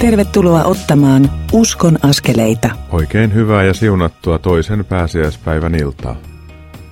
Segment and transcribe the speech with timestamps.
[0.00, 2.70] Tervetuloa ottamaan Uskon askeleita.
[2.92, 6.16] Oikein hyvää ja siunattua toisen pääsiäispäivän iltaa.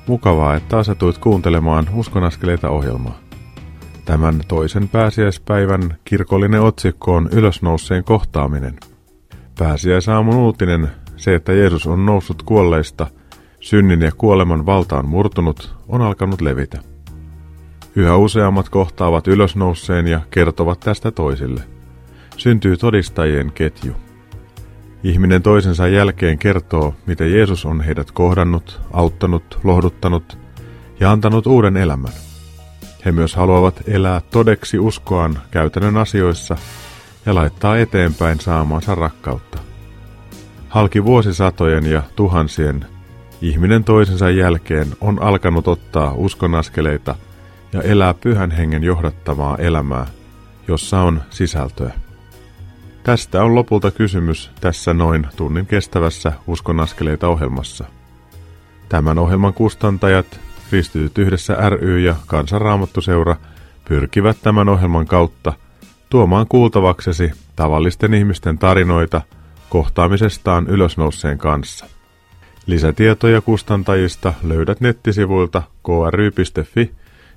[0.06, 3.18] Mukavaa, että asetuit kuuntelemaan Uskon askeleita ohjelmaa.
[4.04, 8.76] Tämän toisen pääsiäispäivän kirkollinen otsikko on ylösnouseen kohtaaminen.
[9.58, 13.06] Pääsiäisaamun uutinen, se että Jeesus on noussut kuolleista,
[13.60, 16.78] synnin ja kuoleman valtaan murtunut, on alkanut levitä.
[17.96, 21.60] Yhä useammat kohtaavat ylösnouseen ja kertovat tästä toisille–
[22.38, 23.92] syntyy todistajien ketju.
[25.04, 30.38] Ihminen toisensa jälkeen kertoo, miten Jeesus on heidät kohdannut, auttanut, lohduttanut
[31.00, 32.12] ja antanut uuden elämän.
[33.04, 36.56] He myös haluavat elää todeksi uskoaan käytännön asioissa
[37.26, 39.58] ja laittaa eteenpäin saamaansa rakkautta.
[40.68, 42.86] Halki vuosisatojen ja tuhansien
[43.42, 47.14] ihminen toisensa jälkeen on alkanut ottaa uskonaskeleita
[47.72, 50.06] ja elää pyhän hengen johdattamaa elämää,
[50.68, 52.07] jossa on sisältöä.
[53.08, 57.84] Tästä on lopulta kysymys tässä noin tunnin kestävässä Uskon askeleita ohjelmassa.
[58.88, 63.36] Tämän ohjelman kustantajat, Kristityt yhdessä ry ja Kansanraamattuseura
[63.88, 65.52] pyrkivät tämän ohjelman kautta
[66.10, 69.20] tuomaan kuultavaksesi tavallisten ihmisten tarinoita
[69.68, 71.86] kohtaamisestaan ylösnouseen kanssa.
[72.66, 76.94] Lisätietoja kustantajista löydät nettisivuilta kry.fi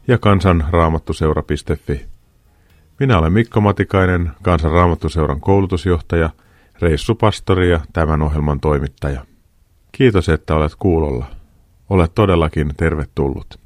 [0.07, 2.05] ja kansanraamattuseura.fi.
[3.01, 6.29] Minä olen Mikko Matikainen, Kansan Raamattuseuran koulutusjohtaja,
[6.81, 9.25] reissupastori ja tämän ohjelman toimittaja.
[9.91, 11.25] Kiitos, että olet kuulolla.
[11.89, 13.59] Olet todellakin tervetullut.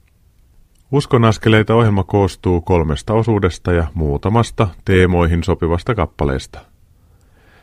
[0.91, 6.59] Uskon askeleita ohjelma koostuu kolmesta osuudesta ja muutamasta teemoihin sopivasta kappaleesta.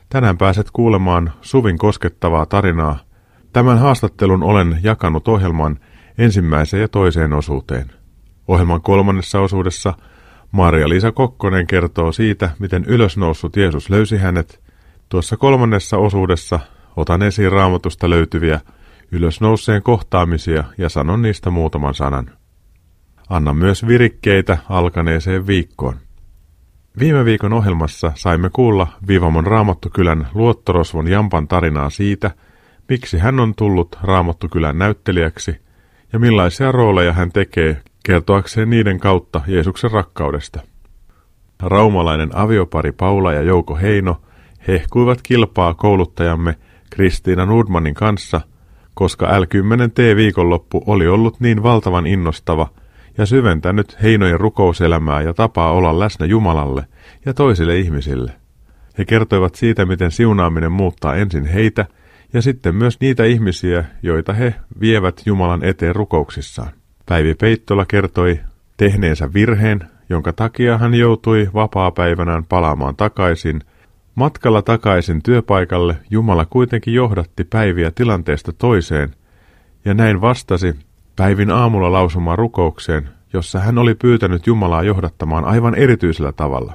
[0.08, 2.98] Tänään pääset kuulemaan Suvin koskettavaa tarinaa.
[3.52, 5.78] Tämän haastattelun olen jakanut ohjelman
[6.18, 7.92] ensimmäiseen ja toiseen osuuteen.
[8.48, 9.94] Ohjelman kolmannessa osuudessa–
[10.52, 14.60] Maria-Liisa Kokkonen kertoo siitä, miten ylösnoussut Jeesus löysi hänet.
[15.08, 16.60] Tuossa kolmannessa osuudessa
[16.96, 18.60] otan esiin raamatusta löytyviä
[19.12, 22.30] ylösnouseen kohtaamisia ja sanon niistä muutaman sanan.
[23.28, 25.96] Anna myös virikkeitä alkaneeseen viikkoon.
[26.98, 32.30] Viime viikon ohjelmassa saimme kuulla Vivamon Raamattukylän luottorosvon Jampan tarinaa siitä,
[32.88, 35.60] miksi hän on tullut Raamattukylän näyttelijäksi
[36.12, 40.60] ja millaisia rooleja hän tekee kertoakseen niiden kautta Jeesuksen rakkaudesta.
[41.62, 44.20] Raumalainen aviopari Paula ja Jouko Heino
[44.68, 46.56] hehkuivat kilpaa kouluttajamme
[46.90, 48.40] Kristiina Nordmanin kanssa,
[48.94, 52.68] koska L10T-viikonloppu oli ollut niin valtavan innostava
[53.18, 56.86] ja syventänyt Heinojen rukouselämää ja tapaa olla läsnä Jumalalle
[57.24, 58.32] ja toisille ihmisille.
[58.98, 61.86] He kertoivat siitä, miten siunaaminen muuttaa ensin heitä
[62.32, 66.81] ja sitten myös niitä ihmisiä, joita he vievät Jumalan eteen rukouksissaan.
[67.12, 68.40] Päivi Peittola kertoi
[68.76, 73.60] tehneensä virheen, jonka takia hän joutui vapaapäivänään palaamaan takaisin.
[74.14, 79.10] Matkalla takaisin työpaikalle Jumala kuitenkin johdatti Päiviä tilanteesta toiseen,
[79.84, 80.74] ja näin vastasi
[81.16, 86.74] Päivin aamulla lausumaan rukoukseen, jossa hän oli pyytänyt Jumalaa johdattamaan aivan erityisellä tavalla.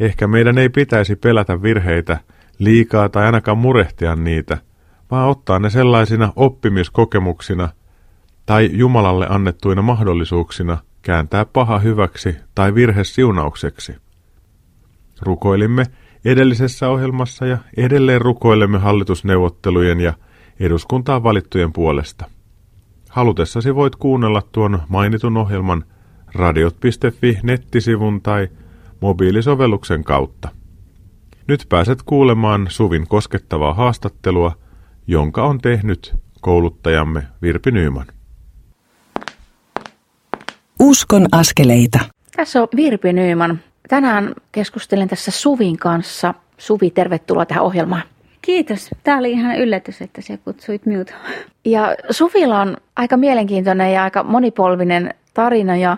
[0.00, 2.18] Ehkä meidän ei pitäisi pelätä virheitä
[2.58, 4.58] liikaa tai ainakaan murehtia niitä,
[5.10, 7.68] vaan ottaa ne sellaisina oppimiskokemuksina–
[8.46, 13.94] tai Jumalalle annettuina mahdollisuuksina kääntää paha hyväksi tai virhe siunaukseksi.
[15.20, 15.84] Rukoilimme
[16.24, 20.12] edellisessä ohjelmassa ja edelleen rukoilemme hallitusneuvottelujen ja
[20.60, 22.30] eduskuntaan valittujen puolesta.
[23.08, 25.84] Halutessasi voit kuunnella tuon mainitun ohjelman
[26.34, 28.48] radiot.fi nettisivun tai
[29.00, 30.48] mobiilisovelluksen kautta.
[31.48, 34.52] Nyt pääset kuulemaan Suvin koskettavaa haastattelua,
[35.06, 38.06] jonka on tehnyt kouluttajamme Virpi Nyyman.
[40.82, 41.98] Uskon askeleita.
[42.36, 43.58] Tässä on Virpi Nyyman.
[43.88, 46.34] Tänään keskustelen tässä Suvin kanssa.
[46.58, 48.02] Suvi, tervetuloa tähän ohjelmaan.
[48.42, 48.90] Kiitos.
[49.04, 51.14] Tämä oli ihan yllätys, että sä kutsuit minut.
[51.64, 55.96] Ja Suvilla on aika mielenkiintoinen ja aika monipolvinen tarina ja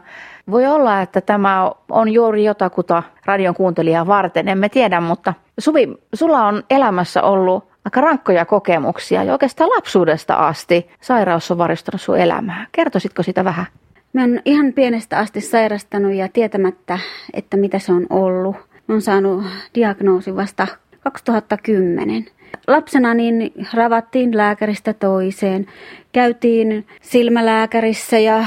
[0.51, 6.47] voi olla, että tämä on juuri jotakuta radion kuuntelijaa varten, emme tiedä, mutta Suvi, sulla
[6.47, 12.67] on elämässä ollut aika rankkoja kokemuksia ja oikeastaan lapsuudesta asti sairaus on varistanut sun elämää.
[12.73, 13.67] Kertoisitko sitä vähän?
[14.15, 16.99] Mä oon ihan pienestä asti sairastanut ja tietämättä,
[17.33, 18.57] että mitä se on ollut.
[18.87, 19.45] Mä oon saanut
[19.75, 20.67] diagnoosin vasta
[21.01, 22.27] 2010.
[22.67, 25.67] Lapsena niin ravattiin lääkäristä toiseen.
[26.13, 28.47] Käytiin silmälääkärissä ja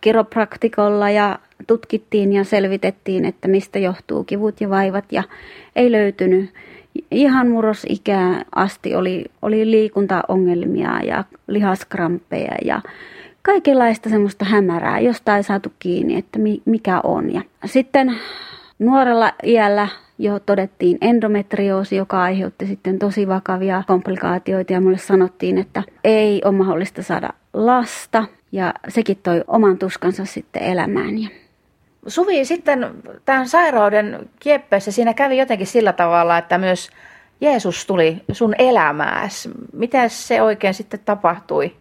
[0.00, 5.22] kiropraktikolla ja tutkittiin ja selvitettiin, että mistä johtuu kivut ja vaivat ja
[5.76, 6.50] ei löytynyt.
[7.10, 12.80] Ihan murrosikää asti oli, oli liikuntaongelmia ja lihaskrampeja ja
[13.48, 17.34] kaikenlaista semmoista hämärää, josta ei saatu kiinni, että mikä on.
[17.34, 18.16] Ja sitten
[18.78, 25.82] nuorella iällä jo todettiin endometrioosi, joka aiheutti sitten tosi vakavia komplikaatioita ja mulle sanottiin, että
[26.04, 31.18] ei ole mahdollista saada lasta ja sekin toi oman tuskansa sitten elämään.
[31.18, 31.28] Ja
[32.06, 32.90] Suvi, sitten
[33.24, 36.90] tämän sairauden kieppeessä siinä kävi jotenkin sillä tavalla, että myös
[37.40, 39.50] Jeesus tuli sun elämääsi.
[39.72, 41.76] Miten se oikein sitten tapahtui?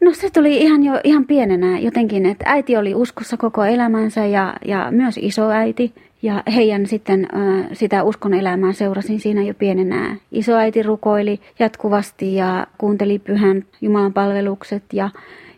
[0.00, 4.54] No se tuli ihan jo ihan pienenä jotenkin, että äiti oli uskossa koko elämänsä ja,
[4.64, 5.92] ja myös isoäiti.
[6.22, 7.28] Ja heidän sitten
[7.72, 10.16] sitä uskon elämää seurasin siinä jo pienenä.
[10.32, 15.10] Isoäiti rukoili jatkuvasti ja kuunteli pyhän Jumalan palvelukset ja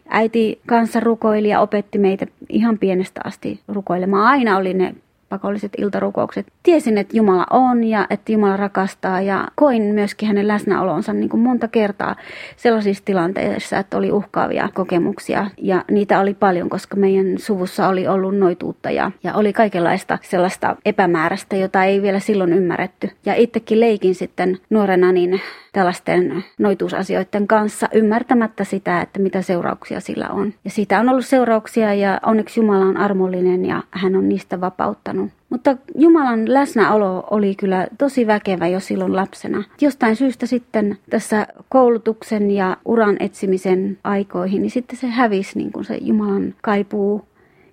[0.09, 4.27] äiti kanssa rukoili ja opetti meitä ihan pienestä asti rukoilemaan.
[4.27, 4.95] Aina oli ne
[5.31, 6.47] pakolliset iltarukoukset.
[6.63, 11.41] Tiesin, että Jumala on ja että Jumala rakastaa ja koin myöskin hänen läsnäolonsa niin kuin
[11.41, 12.17] monta kertaa
[12.57, 18.39] sellaisissa tilanteissa, että oli uhkaavia kokemuksia ja niitä oli paljon, koska meidän suvussa oli ollut
[18.39, 23.11] noituutta ja, ja oli kaikenlaista sellaista epämääräistä, jota ei vielä silloin ymmärretty.
[23.27, 25.41] Ja itsekin leikin sitten nuorena niin
[25.73, 30.55] tällaisten noituusasioiden kanssa ymmärtämättä sitä, että mitä seurauksia sillä on.
[30.65, 35.20] Ja siitä on ollut seurauksia ja onneksi Jumala on armollinen ja hän on niistä vapauttanut.
[35.51, 39.65] Mutta Jumalan läsnäolo oli kyllä tosi väkevä jo silloin lapsena.
[39.81, 45.85] Jostain syystä sitten tässä koulutuksen ja uran etsimisen aikoihin, niin sitten se hävisi niin kuin
[45.85, 47.25] se Jumalan kaipuu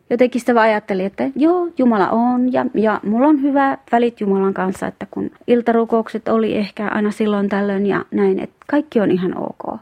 [0.10, 4.88] jotenkin sitä ajattelin, että joo, Jumala on ja, ja mulla on hyvä välit Jumalan kanssa,
[4.88, 9.80] että kun iltarukoukset oli ehkä aina silloin tällöin ja näin, että kaikki on ihan ok.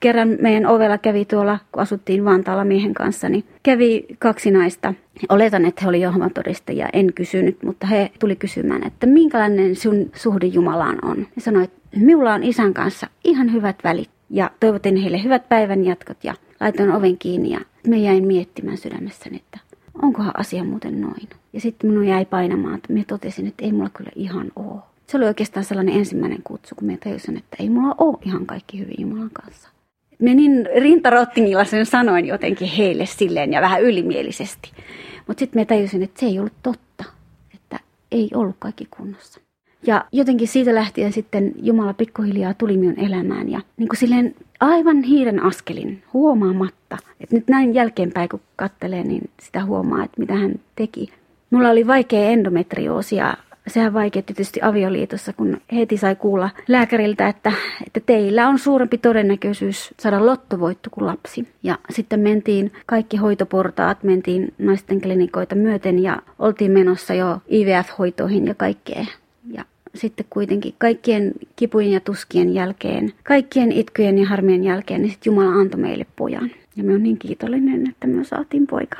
[0.00, 4.94] Kerran meidän ovella kävi tuolla, kun asuttiin Vantaalla miehen kanssa, niin kävi kaksi naista.
[5.28, 10.10] Oletan, että he olivat Jehovan todistajia, en kysynyt, mutta he tuli kysymään, että minkälainen sun
[10.14, 11.26] suhde Jumalaan on.
[11.36, 15.84] Ja sanoi, että minulla on isän kanssa ihan hyvät välit ja toivotin heille hyvät päivän
[15.84, 19.58] jatkot ja laitoin oven kiinni ja me jäin miettimään sydämessäni, että
[20.02, 21.28] onkohan asia muuten noin.
[21.52, 24.80] Ja sitten minun jäi painamaan, että me totesin, että ei mulla kyllä ihan oo.
[25.06, 28.78] Se oli oikeastaan sellainen ensimmäinen kutsu, kun me tajusin, että ei mulla ole ihan kaikki
[28.78, 29.68] hyvin Jumalan kanssa.
[30.18, 34.72] Me niin rintarottingilla sen sanoin jotenkin heille silleen ja vähän ylimielisesti.
[35.26, 37.04] Mutta sitten me tajusin, että se ei ollut totta,
[37.54, 37.80] että
[38.12, 39.40] ei ollut kaikki kunnossa.
[39.86, 45.02] Ja jotenkin siitä lähtien sitten Jumala pikkuhiljaa tuli minun elämään ja niin kuin silleen aivan
[45.02, 46.96] hiiren askelin huomaamatta.
[47.20, 51.08] Että nyt näin jälkeenpäin kun katselee, niin sitä huomaa, että mitä hän teki.
[51.50, 53.36] Mulla oli vaikea endometrioosi ja
[53.66, 57.52] sehän vaikeutti tietysti avioliitossa, kun heti sai kuulla lääkäriltä, että,
[57.86, 61.48] että teillä on suurempi todennäköisyys saada lottovoitto kuin lapsi.
[61.62, 68.54] Ja sitten mentiin kaikki hoitoportaat, mentiin naisten klinikoita myöten ja oltiin menossa jo IVF-hoitoihin ja
[68.54, 69.06] kaikkea.
[69.50, 69.64] Ja
[69.94, 75.60] sitten kuitenkin kaikkien kipujen ja tuskien jälkeen, kaikkien itkujen ja harmien jälkeen, niin sitten Jumala
[75.60, 76.50] antoi meille pojan.
[76.76, 78.98] Ja me on niin kiitollinen, että me saatiin poika.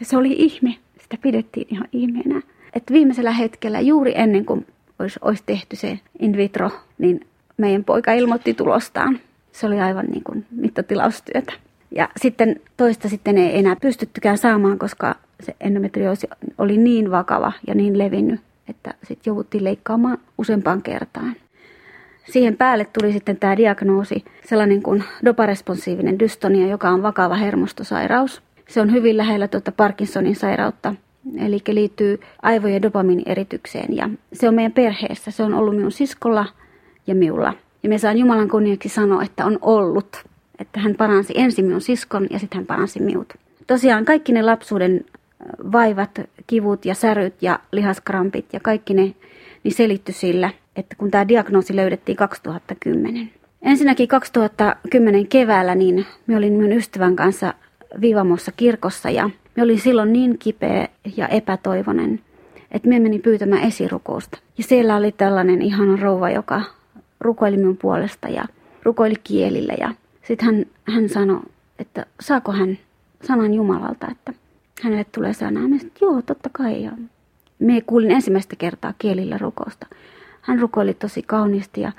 [0.00, 0.74] Ja se oli ihme.
[1.02, 2.42] Sitä pidettiin ihan ihmeenä.
[2.78, 4.66] Että viimeisellä hetkellä, juuri ennen kuin
[4.98, 7.20] olisi, olisi tehty se in vitro, niin
[7.56, 9.20] meidän poika ilmoitti tulostaan.
[9.52, 11.52] Se oli aivan niin kuin mittatilaustyötä.
[11.90, 16.28] Ja sitten toista sitten ei enää pystyttykään saamaan, koska se endometrioosi
[16.58, 21.36] oli niin vakava ja niin levinnyt, että sitten jouduttiin leikkaamaan useampaan kertaan.
[22.32, 28.42] Siihen päälle tuli sitten tämä diagnoosi, sellainen kuin doparesponsiivinen dystonia, joka on vakava hermostosairaus.
[28.68, 30.94] Se on hyvin lähellä tuota Parkinsonin sairautta,
[31.36, 33.96] eli liittyy aivojen dopamiinieritykseen.
[33.96, 36.46] Ja se on meidän perheessä, se on ollut minun siskolla
[37.06, 37.54] ja miulla.
[37.82, 40.24] Ja me saan Jumalan kunniaksi sanoa, että on ollut,
[40.58, 43.34] että hän paransi ensin minun siskon ja sitten hän paransi minut.
[43.66, 45.04] Tosiaan kaikki ne lapsuuden
[45.72, 49.14] vaivat, kivut ja säryt ja lihaskrampit ja kaikki ne
[49.64, 53.30] niin selitty sillä, että kun tämä diagnoosi löydettiin 2010.
[53.62, 57.54] Ensinnäkin 2010 keväällä niin me olin minun ystävän kanssa
[58.00, 62.20] Vivamossa kirkossa ja me olin silloin niin kipeä ja epätoivonen,
[62.70, 64.38] että me menin pyytämään esirukousta.
[64.58, 66.62] Ja siellä oli tällainen ihana rouva, joka
[67.20, 68.44] rukoili minun puolesta ja
[68.82, 69.74] rukoili kielillä.
[69.80, 71.40] Ja sitten hän, hän sanoi,
[71.78, 72.78] että saako hän
[73.22, 74.32] sanan Jumalalta, että
[74.82, 75.60] hänelle tulee sana.
[75.60, 76.82] Mä sanoin, joo, totta kai.
[76.82, 76.92] Ja
[77.58, 79.86] me kuulin ensimmäistä kertaa kielillä rukousta.
[80.40, 81.92] Hän rukoili tosi kauniisti ja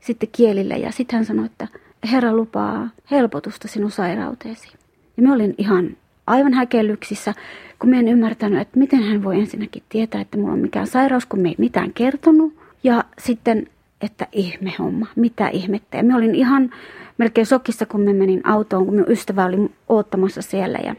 [0.00, 1.68] sitten kielillä ja sitten hän sanoi, että
[2.12, 4.68] Herra lupaa helpotusta sinun sairauteesi.
[5.16, 7.34] Ja me olin ihan aivan häkellyksissä,
[7.78, 11.26] kun me en ymmärtänyt, että miten hän voi ensinnäkin tietää, että mulla on mikään sairaus,
[11.26, 12.54] kun me ei mitään kertonut.
[12.84, 13.66] Ja sitten,
[14.00, 15.96] että ihme homma, mitä ihmettä.
[15.96, 16.70] Ja me olin ihan
[17.18, 20.78] melkein sokissa, kun me menin autoon, kun minun ystävä oli oottamassa siellä.
[20.84, 20.94] Ja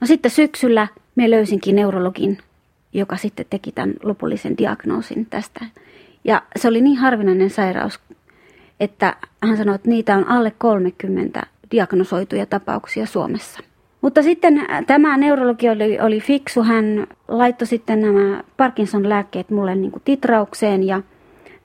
[0.00, 2.38] No sitten syksyllä me löysinkin neurologin,
[2.92, 5.64] joka sitten teki tämän lopullisen diagnoosin tästä.
[6.24, 8.00] Ja se oli niin harvinainen sairaus,
[8.80, 13.60] että hän sanoi, että niitä on alle 30 diagnosoituja tapauksia Suomessa.
[14.04, 16.62] Mutta sitten tämä neurologi oli, oli fiksu.
[16.62, 21.02] Hän laittoi sitten nämä Parkinson-lääkkeet mulle niin kuin titraukseen ja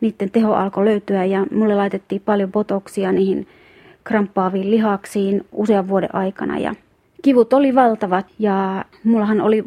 [0.01, 3.47] niiden teho alkoi löytyä ja mulle laitettiin paljon botoksia niihin
[4.03, 6.75] kramppaaviin lihaksiin usean vuoden aikana ja
[7.21, 9.63] kivut oli valtavat ja mullahan oli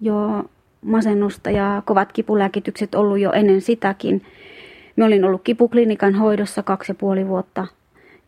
[0.00, 0.44] jo
[0.82, 4.22] masennusta ja kovat kipulääkitykset ollut jo ennen sitäkin.
[4.96, 7.66] Mä olin ollut kipuklinikan hoidossa kaksi ja puoli vuotta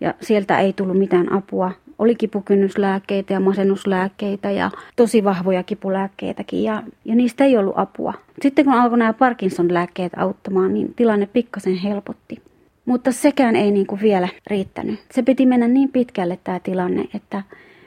[0.01, 1.73] ja sieltä ei tullut mitään apua.
[1.99, 8.15] Oli kipukynnyslääkkeitä ja masennuslääkkeitä ja tosi vahvoja kipulääkkeitäkin ja, ja niistä ei ollut apua.
[8.43, 12.43] Sitten kun alkoi nämä Parkinson-lääkkeet auttamaan, niin tilanne pikkasen helpotti.
[12.85, 15.01] Mutta sekään ei niin kuin vielä riittänyt.
[15.11, 17.43] Se piti mennä niin pitkälle tämä tilanne, että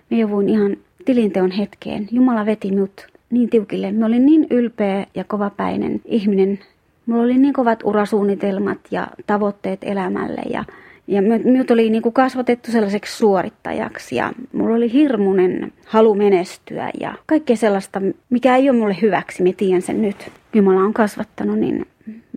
[0.10, 2.08] me jouduin ihan tilinteon hetkeen.
[2.12, 3.92] Jumala veti minut niin tiukille.
[3.92, 6.60] Mä olin niin ylpeä ja kovapäinen ihminen.
[7.06, 10.64] Mulla oli niin kovat urasuunnitelmat ja tavoitteet elämälle ja
[11.12, 17.14] ja minut oli niin kuin kasvatettu sellaiseksi suorittajaksi ja mulla oli hirmuinen halu menestyä ja
[17.26, 20.32] kaikkea sellaista, mikä ei ole mulle hyväksi, mä tiedän sen nyt.
[20.54, 21.88] Jumala on kasvattanut, niin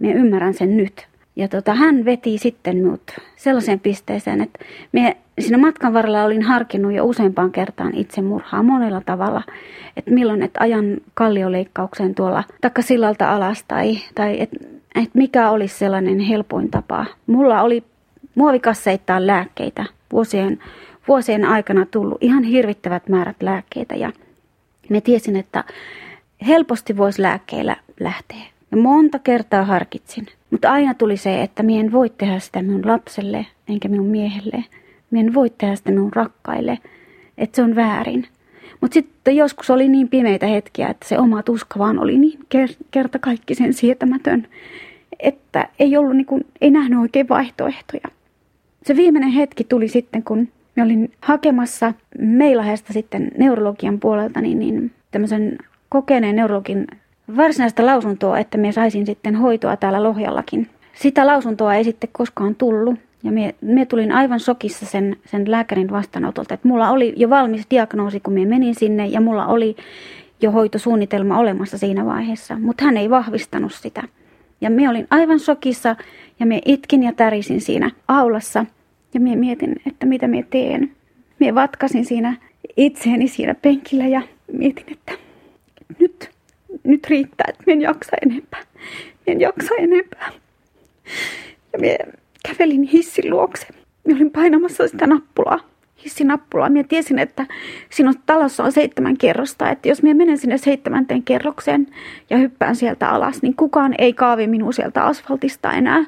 [0.01, 1.07] mä ymmärrän sen nyt.
[1.37, 3.03] Ja tota, hän veti sitten minut
[3.37, 4.59] sellaiseen pisteeseen, että
[4.93, 9.43] me siinä matkan varrella olin harkinnut jo useampaan kertaan itsemurhaa monella tavalla.
[9.97, 14.57] Että milloin, että ajan kallioleikkaukseen tuolla takkasillalta alas tai, tai että
[14.95, 17.07] et mikä olisi sellainen helpoin tapa.
[17.27, 17.85] Mulla oli
[18.35, 20.59] muovikasseittain lääkkeitä vuosien,
[21.09, 24.13] vuosien aikana tullut ihan hirvittävät määrät lääkkeitä ja
[24.89, 25.65] me tiesin, että
[26.47, 28.43] helposti voisi lääkkeillä lähteä.
[28.71, 32.87] Ja monta kertaa harkitsin, mutta aina tuli se, että minä en voi tehdä sitä minun
[32.87, 34.65] lapselle enkä minun miehelle.
[35.11, 36.79] Minä en voi tehdä sitä minun rakkaille,
[37.39, 38.27] että se on väärin.
[38.81, 42.39] Mutta sitten joskus oli niin pimeitä hetkiä, että se oma tuska vaan oli niin
[42.91, 44.49] kerta kaikki sen sietämätön,
[45.21, 48.09] että ei ollut niin kuin, ei nähnyt oikein vaihtoehtoja.
[48.85, 54.91] Se viimeinen hetki tuli sitten, kun mä olin hakemassa Meilahesta sitten neurologian puolelta niin, niin
[55.11, 56.87] tämmöisen kokeneen neurologin
[57.37, 60.69] varsinaista lausuntoa, että me saisin sitten hoitoa täällä Lohjallakin.
[60.95, 62.95] Sitä lausuntoa ei sitten koskaan tullut.
[63.23, 66.55] Ja me, me tulin aivan sokissa sen, sen lääkärin vastaanotolta.
[66.55, 69.77] Että mulla oli jo valmis diagnoosi, kun me menin sinne, ja mulla oli
[70.41, 72.59] jo hoitosuunnitelma olemassa siinä vaiheessa.
[72.59, 74.03] Mutta hän ei vahvistanut sitä.
[74.61, 75.97] Ja me olin aivan sokissa,
[76.41, 78.67] ja me itkin ja tärisin siinä aulassa.
[79.15, 80.93] Ja me mietin, että mitä me teen.
[81.41, 82.37] Me vatkasin siinä
[82.77, 84.23] itseeni siinä penkillä ja
[84.53, 85.13] mietin, että
[85.99, 86.31] nyt,
[86.85, 88.61] nyt riittää, että en jaksa enempää.
[89.27, 90.33] En jaksa enempää.
[91.73, 91.99] Ja me
[92.49, 93.67] kävelin hissin luokse.
[94.09, 95.59] Mä olin painamassa sitä nappulaa,
[96.05, 96.69] hissinappulaa.
[96.69, 97.47] Mä tiesin, että
[97.91, 101.87] sinun talossa on seitsemän kerrosta, että jos mä menen sinne seitsemänteen kerrokseen
[102.31, 106.05] ja hyppään sieltä alas, niin kukaan ei kaavi minua sieltä asfaltista enää,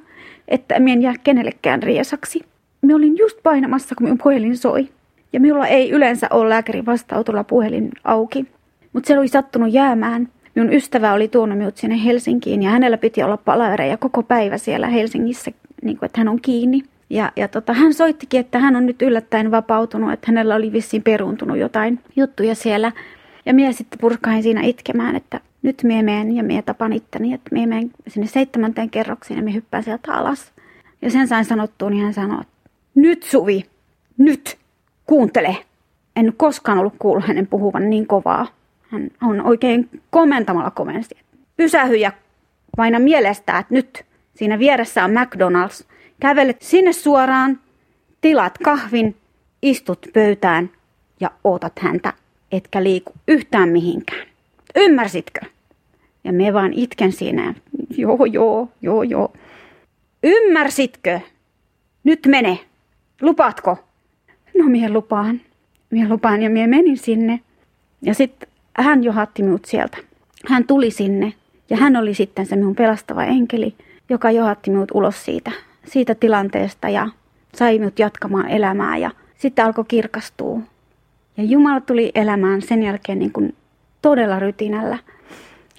[0.48, 2.40] että mä en jää kenellekään riesaksi.
[2.82, 4.88] Mä olin just painamassa, kun minun puhelin soi.
[5.32, 8.46] Ja minulla ei yleensä ole lääkärin vastautulla puhelin auki.
[8.92, 10.28] Mutta se oli sattunut jäämään.
[10.54, 14.88] Minun ystävä oli tuonut minut sinne Helsinkiin ja hänellä piti olla palavereja koko päivä siellä
[14.88, 15.50] Helsingissä,
[15.82, 16.82] niin kuin, että hän on kiinni.
[17.10, 21.02] Ja, ja tota, hän soittikin, että hän on nyt yllättäen vapautunut, että hänellä oli vissiin
[21.02, 22.92] peruuntunut jotain juttuja siellä.
[23.46, 27.50] Ja minä sitten purkain siinä itkemään, että nyt minä menen ja minä tapan itteni, että
[27.52, 30.52] minä menen sinne seitsemänteen kerroksiin ja minä hyppään sieltä alas.
[31.02, 33.64] Ja sen sain sanottua, niin hän sanoi, että nyt Suvi,
[34.18, 34.58] nyt,
[35.06, 35.56] kuuntele.
[36.16, 38.46] En koskaan ollut kuullut hänen puhuvan niin kovaa.
[38.90, 41.16] Hän on oikein komentamalla komensi.
[41.56, 42.12] Pysähy ja
[42.76, 44.04] paina mielestä, että nyt
[44.34, 45.84] siinä vieressä on McDonald's.
[46.20, 47.60] Kävelet sinne suoraan,
[48.20, 49.16] tilat kahvin,
[49.62, 50.70] istut pöytään
[51.20, 52.12] ja ootat häntä,
[52.52, 54.26] etkä liiku yhtään mihinkään.
[54.76, 55.40] Ymmärsitkö?
[56.26, 57.54] Ja me vaan itken siinä.
[57.96, 59.32] Joo, joo, joo, joo.
[60.22, 61.20] Ymmärsitkö?
[62.04, 62.58] Nyt mene.
[63.22, 63.78] Lupaatko?
[64.58, 65.40] No mie lupaan.
[65.90, 67.40] Mie lupaan ja mie menin sinne.
[68.02, 69.98] Ja sitten hän johatti minut sieltä.
[70.48, 71.32] Hän tuli sinne
[71.70, 73.74] ja hän oli sitten se minun pelastava enkeli,
[74.08, 75.52] joka johatti minut ulos siitä,
[75.84, 77.08] siitä tilanteesta ja
[77.54, 80.60] sai minut jatkamaan elämää ja sitten alkoi kirkastua.
[81.36, 83.54] Ja Jumala tuli elämään sen jälkeen niin kuin
[84.02, 84.98] todella rytinällä.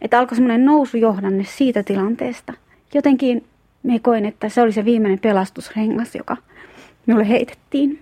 [0.01, 2.54] Että alkoi semmoinen nousujohdanne siitä tilanteesta.
[2.94, 3.46] Jotenkin
[3.84, 6.38] me koin, että se oli se viimeinen pelastusrengas, joka
[7.06, 8.00] minulle heitettiin.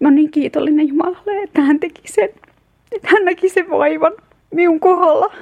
[0.00, 2.28] Mä niin kiitollinen Jumalalle, että hän teki sen.
[2.92, 4.12] Että hän näki sen vaivan
[4.50, 5.34] minun kohdalla.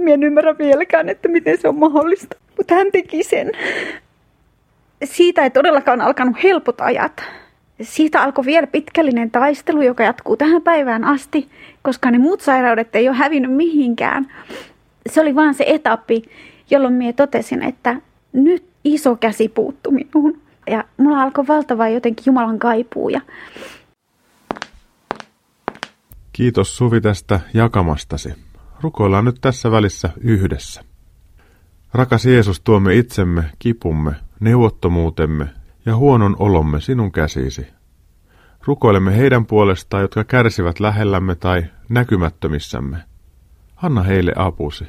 [0.00, 2.36] Mä en ymmärrä vieläkään, että miten se on mahdollista.
[2.56, 3.52] Mutta hän teki sen.
[5.04, 7.22] Siitä ei todellakaan alkanut helpot ajat.
[7.82, 11.48] Siitä alkoi vielä pitkällinen taistelu, joka jatkuu tähän päivään asti,
[11.82, 14.32] koska ne muut sairaudet ei ole hävinnyt mihinkään.
[15.06, 16.22] Se oli vaan se etappi,
[16.70, 17.96] jolloin minä totesin, että
[18.32, 20.40] nyt iso käsi puuttu minuun.
[20.66, 23.08] Ja mulla alkoi valtava jotenkin Jumalan kaipuu.
[23.08, 23.20] Ja...
[26.32, 28.34] Kiitos Suvi tästä jakamastasi.
[28.80, 30.84] Rukoillaan nyt tässä välissä yhdessä.
[31.94, 35.46] Rakas Jeesus, tuomme itsemme, kipumme, neuvottomuutemme
[35.86, 37.66] ja huonon olomme sinun käsisi.
[38.66, 43.07] Rukoilemme heidän puolestaan, jotka kärsivät lähellämme tai näkymättömissämme.
[43.82, 44.86] Anna heille apusi.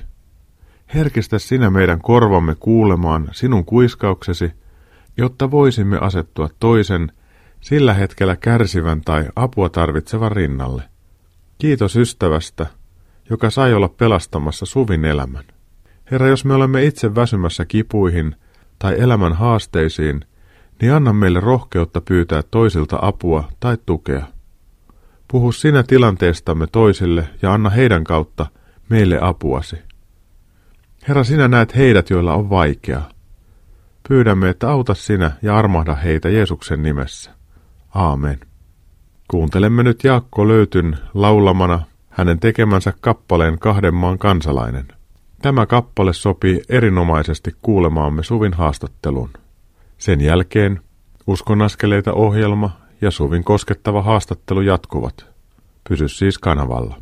[0.94, 4.52] Herkistä sinä meidän korvamme kuulemaan sinun kuiskauksesi,
[5.18, 7.12] jotta voisimme asettua toisen,
[7.62, 10.84] sillä hetkellä kärsivän tai apua tarvitsevan rinnalle.
[11.58, 12.66] Kiitos ystävästä,
[13.30, 15.44] joka sai olla pelastamassa suvin elämän.
[16.12, 18.36] Herra, jos me olemme itse väsymässä kipuihin
[18.80, 20.26] tai elämän haasteisiin,
[20.82, 24.26] niin anna meille rohkeutta pyytää toisilta apua tai tukea.
[25.28, 28.46] Puhu sinä tilanteestamme toisille ja anna heidän kautta
[28.90, 29.78] meille apuasi.
[31.08, 33.10] Herra, sinä näet heidät, joilla on vaikeaa.
[34.08, 37.32] Pyydämme, että auta sinä ja armahda heitä Jeesuksen nimessä.
[37.96, 38.40] Aamen.
[39.28, 44.88] Kuuntelemme nyt Jaakko Löytyn laulamana hänen tekemänsä kappaleen kahden maan kansalainen.
[45.42, 49.30] Tämä kappale sopii erinomaisesti kuulemaamme Suvin haastattelun.
[49.98, 50.82] Sen jälkeen
[51.28, 55.26] Uskonaskeleita ohjelma ja Suvin koskettava haastattelu jatkuvat.
[55.90, 57.02] Pysy siis kanavalla.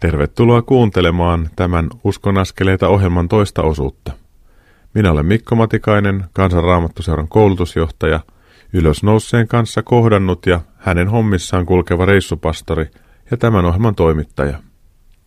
[0.00, 4.12] Tervetuloa kuuntelemaan tämän Uskon askeleita ohjelman toista osuutta.
[4.94, 8.20] Minä olen Mikko Matikainen, Kansanraamattuseuran koulutusjohtaja,
[8.72, 12.86] ylösnouseen kanssa kohdannut ja hänen hommissaan kulkeva reissupastori
[13.30, 14.58] ja tämän ohjelman toimittaja.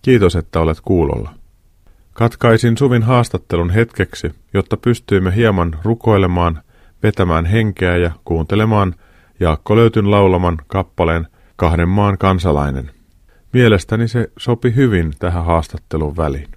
[0.02, 1.34] Kiitos, että olet kuulolla.
[2.14, 6.62] Katkaisin Suvin haastattelun hetkeksi, jotta pystyimme hieman rukoilemaan,
[7.04, 8.96] vetämään henkeä ja kuuntelemaan
[9.40, 13.03] Jaakko Löytyn laulaman kappaleen Kahden maan kansalainen.
[13.54, 16.48] Mielestäni se sopi hyvin tähän haastattelun väliin.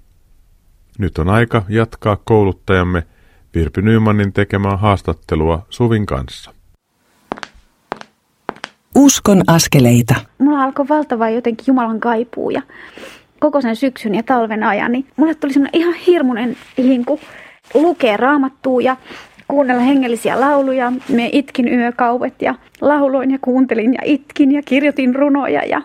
[0.99, 3.03] Nyt on aika jatkaa kouluttajamme
[3.55, 6.51] Virpi Nymanin tekemää haastattelua Suvin kanssa.
[8.95, 10.15] Uskon askeleita.
[10.37, 12.61] Mulla alkoi valtava jotenkin Jumalan kaipuu ja
[13.39, 17.19] koko sen syksyn ja talven ajan, niin mulle tuli semmoinen ihan hirmuinen hinku
[17.73, 18.97] lukea raamattua ja
[19.47, 20.93] kuunnella hengellisiä lauluja.
[21.09, 25.81] Me itkin yökauvet ja lauloin ja kuuntelin ja itkin ja kirjoitin runoja ja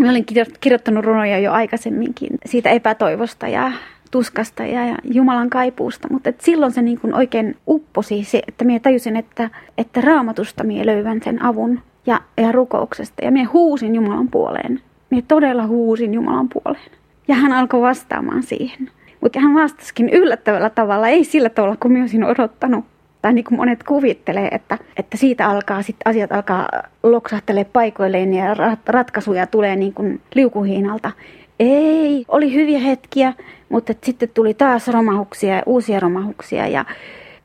[0.00, 0.24] Mä olin
[0.60, 3.72] kirjoittanut runoja jo aikaisemminkin siitä epätoivosta ja
[4.10, 8.80] tuskasta ja Jumalan kaipuusta, mutta et silloin se niin kuin oikein upposi se, että minä
[8.80, 13.24] tajusin, että, että raamatusta minä löydän sen avun ja, ja rukouksesta.
[13.24, 14.80] Ja minä huusin Jumalan puoleen.
[15.10, 16.90] Minä todella huusin Jumalan puoleen.
[17.28, 18.90] Ja hän alkoi vastaamaan siihen.
[19.20, 22.84] Mutta hän vastasikin yllättävällä tavalla, ei sillä tavalla kuin minä olisin odottanut.
[23.22, 26.68] Tai niin kuin monet kuvittelee, että, että siitä alkaa sit asiat alkaa
[27.02, 28.54] loksahtelee paikoilleen ja
[28.86, 31.12] ratkaisuja tulee niin kuin liukuhiinalta.
[31.60, 33.32] Ei, oli hyviä hetkiä,
[33.68, 36.84] mutta sitten tuli taas romahuksia ja uusia romahuksia ja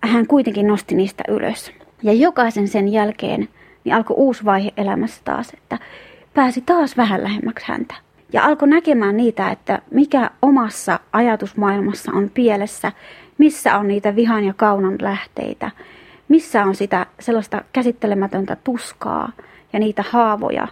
[0.02, 1.72] hän kuitenkin nosti niistä ylös.
[2.04, 3.48] Ja jokaisen sen jälkeen
[3.84, 5.80] niin alkoi uusi vaihe elämässä taas, että
[6.34, 7.96] pääsi taas vähän lähemmäksi häntä.
[8.34, 12.92] Ja alkoi näkemään niitä, että mikä omassa ajatusmaailmassa on pielessä,
[13.38, 15.71] missä on niitä vihan ja kaunan lähteitä,
[16.28, 19.32] missä on sitä sellaista käsittelemätöntä tuskaa
[19.73, 20.67] ja niitä haavoja,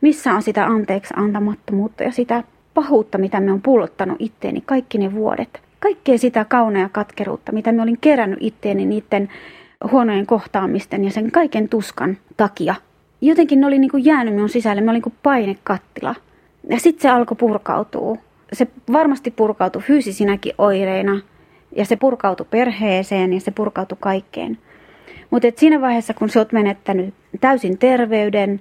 [0.00, 5.12] missä on sitä anteeksi antamattomuutta ja sitä pahuutta, mitä me on pullottanut itteeni kaikki ne
[5.12, 5.62] vuodet.
[5.80, 9.28] Kaikkea sitä kaunea katkeruutta, mitä me olin kerännyt itteeni niiden
[9.90, 12.74] huonojen kohtaamisten ja sen kaiken tuskan takia.
[13.20, 16.14] Jotenkin ne oli niin kuin jäänyt minun sisälle, me olin kuin painekattila.
[16.70, 18.16] Ja sitten se alkoi purkautua.
[18.52, 21.20] Se varmasti purkautui fyysisinäkin oireina
[21.76, 24.58] ja se purkautui perheeseen ja se purkautui kaikkeen.
[25.30, 28.60] Mutta siinä vaiheessa, kun sä oot menettänyt täysin terveyden,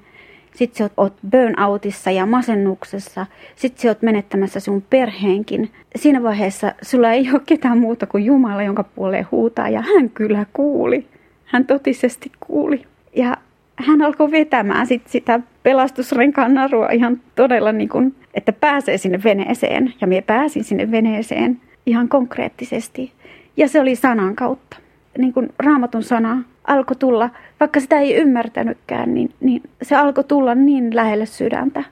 [0.55, 5.71] sit sä oot burnoutissa ja masennuksessa, sit sä oot menettämässä sun perheenkin.
[5.95, 10.45] Siinä vaiheessa sulla ei ole ketään muuta kuin Jumala, jonka puoleen huutaa ja hän kyllä
[10.53, 11.07] kuuli.
[11.45, 12.85] Hän totisesti kuuli.
[13.15, 13.37] Ja
[13.75, 19.93] hän alkoi vetämään sit sitä pelastusrenkaan narua ihan todella niin kuin, että pääsee sinne veneeseen.
[20.01, 23.11] Ja minä pääsin sinne veneeseen ihan konkreettisesti.
[23.57, 24.77] Ja se oli sanan kautta.
[25.17, 30.55] Niin kuin raamatun sana alkoi tulla, vaikka sitä ei ymmärtänytkään, niin, niin se alkoi tulla
[30.55, 31.83] niin lähelle sydäntä.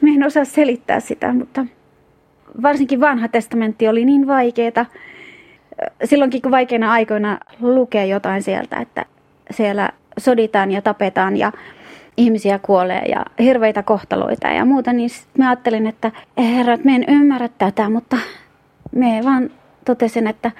[0.00, 1.66] Minä en osaa selittää sitä, mutta
[2.62, 4.86] varsinkin vanha testamentti oli niin vaikeeta.
[6.04, 9.06] Silloinkin kun vaikeina aikoina lukee jotain sieltä, että
[9.50, 11.52] siellä soditaan ja tapetaan ja
[12.16, 17.04] ihmisiä kuolee ja hirveitä kohtaloita ja muuta, niin mä ajattelin, että herra, että mä en
[17.08, 18.16] ymmärrä tätä, mutta
[18.92, 19.50] me vaan
[19.84, 20.50] totesin, että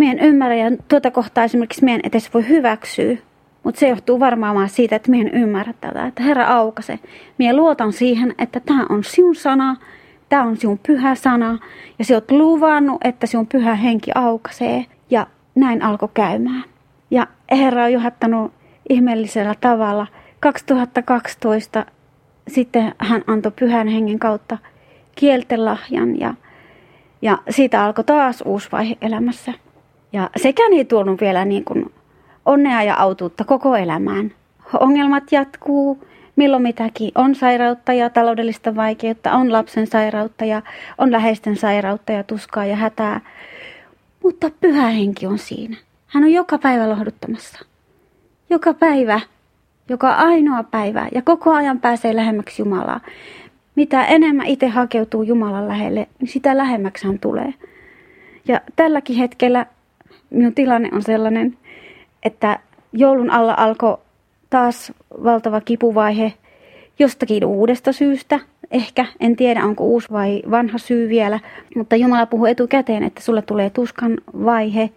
[0.00, 3.16] en ymmärrä ja tuota kohtaa esimerkiksi en edes voi hyväksyä.
[3.62, 6.98] Mutta se johtuu varmaan siitä, että en ymmärrä tätä, että Herra aukase.
[7.38, 9.76] Mie luotan siihen, että tämä on sinun sana,
[10.28, 11.58] tämä on sinun pyhä sana
[11.98, 16.64] ja sä oot luvannut, että sinun pyhä henki aukasee ja näin alkoi käymään.
[17.10, 18.52] Ja Herra on johdattanut
[18.88, 20.06] ihmeellisellä tavalla.
[20.40, 21.86] 2012
[22.48, 24.58] sitten hän antoi pyhän hengen kautta
[25.14, 26.34] kieltelahjan ja,
[27.24, 29.52] ja siitä alkoi taas uusi vaihe elämässä.
[30.12, 31.92] Ja sekään ei tuonut vielä niin kuin
[32.44, 34.32] onnea ja autuutta koko elämään.
[34.80, 36.04] Ongelmat jatkuu,
[36.36, 37.12] milloin mitäkin.
[37.14, 40.62] On sairautta ja taloudellista vaikeutta, on lapsen sairautta ja
[40.98, 43.20] on läheisten sairautta ja tuskaa ja hätää.
[44.22, 45.76] Mutta pyhä henki on siinä.
[46.06, 47.58] Hän on joka päivä lohduttamassa.
[48.50, 49.20] Joka päivä,
[49.88, 53.00] joka ainoa päivä ja koko ajan pääsee lähemmäksi Jumalaa.
[53.76, 57.54] Mitä enemmän itse hakeutuu Jumalan lähelle, niin sitä lähemmäksi hän tulee.
[58.48, 59.66] Ja tälläkin hetkellä
[60.30, 61.56] minun tilanne on sellainen,
[62.22, 62.58] että
[62.92, 63.98] joulun alla alkoi
[64.50, 64.92] taas
[65.24, 66.32] valtava kipuvaihe
[66.98, 68.40] jostakin uudesta syystä.
[68.70, 71.40] Ehkä, en tiedä onko uusi vai vanha syy vielä,
[71.76, 74.90] mutta Jumala puhuu etukäteen, että sulle tulee tuskan vaihe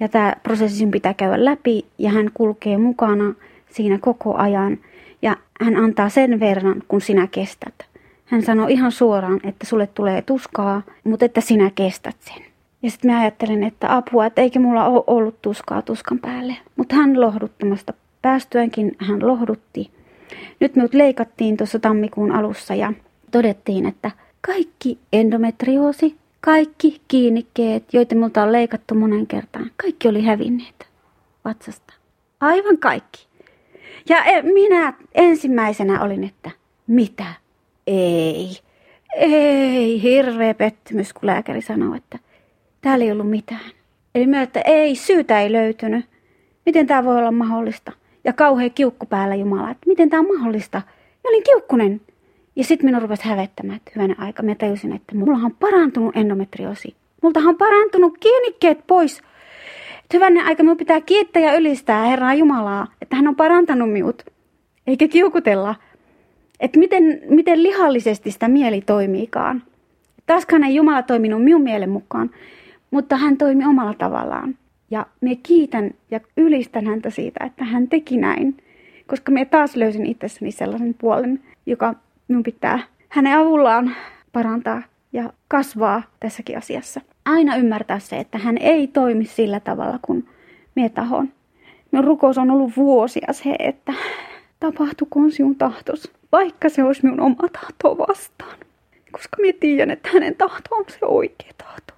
[0.00, 3.34] ja tämä prosessi pitää käydä läpi ja hän kulkee mukana
[3.70, 4.78] siinä koko ajan
[5.22, 7.91] ja hän antaa sen verran, kun sinä kestät.
[8.32, 12.42] Hän sanoo ihan suoraan, että sulle tulee tuskaa, mutta että sinä kestät sen.
[12.82, 16.56] Ja sitten mä ajattelen, että apua, että eikä mulla ole ollut tuskaa tuskan päälle.
[16.76, 17.92] Mutta hän lohduttamasta
[18.22, 19.90] päästyänkin hän lohdutti.
[20.60, 22.92] Nyt minut leikattiin tuossa tammikuun alussa ja
[23.30, 30.86] todettiin, että kaikki endometrioosi, kaikki kiinnikkeet, joita minulta on leikattu monen kertaan, kaikki oli hävinneet
[31.44, 31.94] vatsasta.
[32.40, 33.26] Aivan kaikki.
[34.08, 36.50] Ja e, minä ensimmäisenä olin, että
[36.86, 37.41] mitä?
[37.86, 38.48] Ei.
[39.14, 42.18] Ei, hirveä pettymys, kun lääkäri sanoi, että
[42.82, 43.70] Täällä ei ollut mitään.
[44.14, 46.06] Eli mä, että ei, syytä ei löytynyt.
[46.66, 47.92] Miten tämä voi olla mahdollista?
[48.24, 50.78] Ja kauhea kiukku päällä Jumala, että miten tämä on mahdollista?
[51.24, 52.00] Mä olin kiukkunen.
[52.56, 54.42] Ja sitten minun rupesi hävettämään, että hyvänä aika.
[54.42, 56.96] Mä tajusin, että mulla on parantunut endometriosi.
[57.22, 59.18] Multahan on parantunut kienikkeet pois.
[59.98, 64.22] Että hyvänä aika minun pitää kiittää ja ylistää Herraa Jumalaa, että hän on parantanut minut.
[64.86, 65.74] Eikä kiukutella.
[66.62, 69.62] Että miten, miten lihallisesti sitä mieli toimiikaan.
[70.26, 72.30] Taaskaan ei Jumala toiminut minun mielen mukaan,
[72.90, 74.54] mutta hän toimi omalla tavallaan.
[74.90, 78.56] Ja me kiitän ja ylistän häntä siitä, että hän teki näin.
[79.06, 81.94] Koska me taas löysin itsessäni sellaisen puolen, joka
[82.28, 83.96] minun pitää hänen avullaan
[84.32, 87.00] parantaa ja kasvaa tässäkin asiassa.
[87.24, 90.28] Aina ymmärtää se, että hän ei toimi sillä tavalla kuin
[90.74, 91.28] me tahon.
[91.92, 93.92] Minun rukous on ollut vuosia se, että
[94.62, 98.58] tapahtukoon sinun tahtos, vaikka se olisi minun oma tahto vastaan.
[99.12, 101.94] Koska minä tiedän, että hänen tahto on se oikea tahto.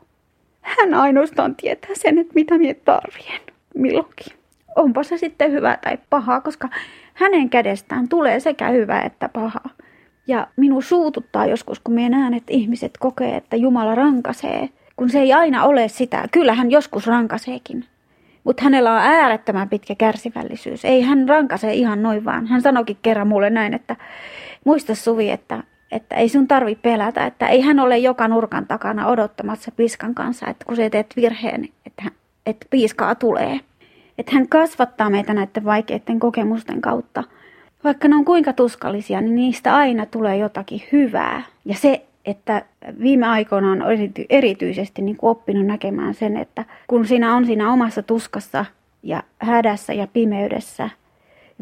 [0.61, 3.41] Hän ainoastaan tietää sen, että mitä minä tarvien
[3.75, 4.33] milloinkin.
[4.77, 6.69] Onpa se sitten hyvä tai paha, koska
[7.15, 9.61] hänen kädestään tulee sekä hyvä että paha.
[10.27, 15.21] Ja minun suututtaa joskus, kun minä näen, että ihmiset kokee, että Jumala rankasee, kun se
[15.21, 16.25] ei aina ole sitä.
[16.31, 17.85] Kyllä hän joskus rankaseekin.
[18.45, 20.85] Mutta hänellä on äärettömän pitkä kärsivällisyys.
[20.85, 22.47] Ei hän rankase ihan noin vaan.
[22.47, 23.97] Hän sanoikin kerran mulle näin, että
[24.65, 29.07] muista Suvi, että että ei sun tarvi pelätä, että ei hän ole joka nurkan takana
[29.07, 32.03] odottamassa piskan kanssa, että kun sä teet virheen, että,
[32.47, 33.61] että piiskaa tulee.
[34.19, 37.25] Että hän kasvattaa meitä näiden vaikeiden kokemusten kautta.
[37.85, 41.43] Vaikka ne on kuinka tuskallisia, niin niistä aina tulee jotakin hyvää.
[41.65, 42.63] Ja se, että
[43.01, 43.83] viime aikoina on
[44.31, 48.65] erityisesti niin kuin oppinut näkemään sen, että kun siinä on siinä omassa tuskassa
[49.03, 50.91] ja hädässä ja pimeydessä,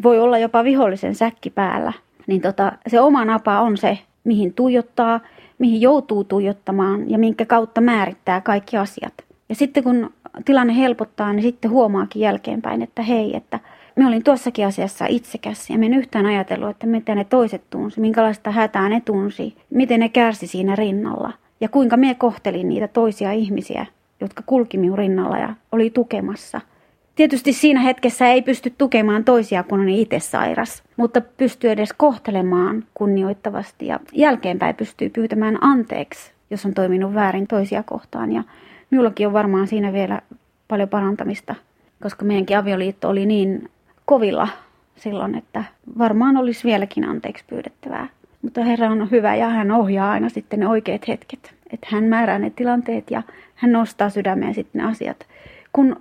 [0.03, 1.93] voi olla jopa vihollisen säkki päällä,
[2.27, 5.21] niin tota, se oma napa on se, mihin tuijottaa,
[5.59, 9.15] mihin joutuu tuijottamaan ja minkä kautta määrittää kaikki asiat.
[9.49, 10.13] Ja sitten kun
[10.45, 13.61] tilanne helpottaa, niin sitten huomaakin jälkeenpäin, että hei, että
[13.97, 18.51] me olin tuossakin asiassa itsekäs ja en yhtään ajatellut, että miten ne toiset tunsi, minkälaista
[18.51, 23.87] hätää ne tunsi, miten ne kärsi siinä rinnalla ja kuinka me kohtelin niitä toisia ihmisiä,
[24.21, 26.61] jotka kulki minun rinnalla ja oli tukemassa–
[27.15, 32.85] Tietysti siinä hetkessä ei pysty tukemaan toisia, kun on itse sairas, mutta pystyy edes kohtelemaan
[32.95, 38.33] kunnioittavasti ja jälkeenpäin pystyy pyytämään anteeksi, jos on toiminut väärin toisia kohtaan.
[38.33, 38.45] Ja
[38.91, 40.21] minullakin on varmaan siinä vielä
[40.69, 41.55] paljon parantamista,
[42.03, 43.71] koska meidänkin avioliitto oli niin
[44.05, 44.49] kovilla
[44.97, 45.65] silloin, että
[45.99, 48.09] varmaan olisi vieläkin anteeksi pyydettävää.
[48.43, 51.55] Mutta Herra on hyvä ja hän ohjaa aina sitten ne oikeat hetket.
[51.73, 53.23] Että hän määrää ne tilanteet ja
[53.55, 55.27] hän nostaa sydämeen sitten ne asiat.
[55.73, 55.97] Kun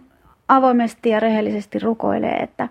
[0.48, 2.70] avoimesti ja rehellisesti rukoilee, että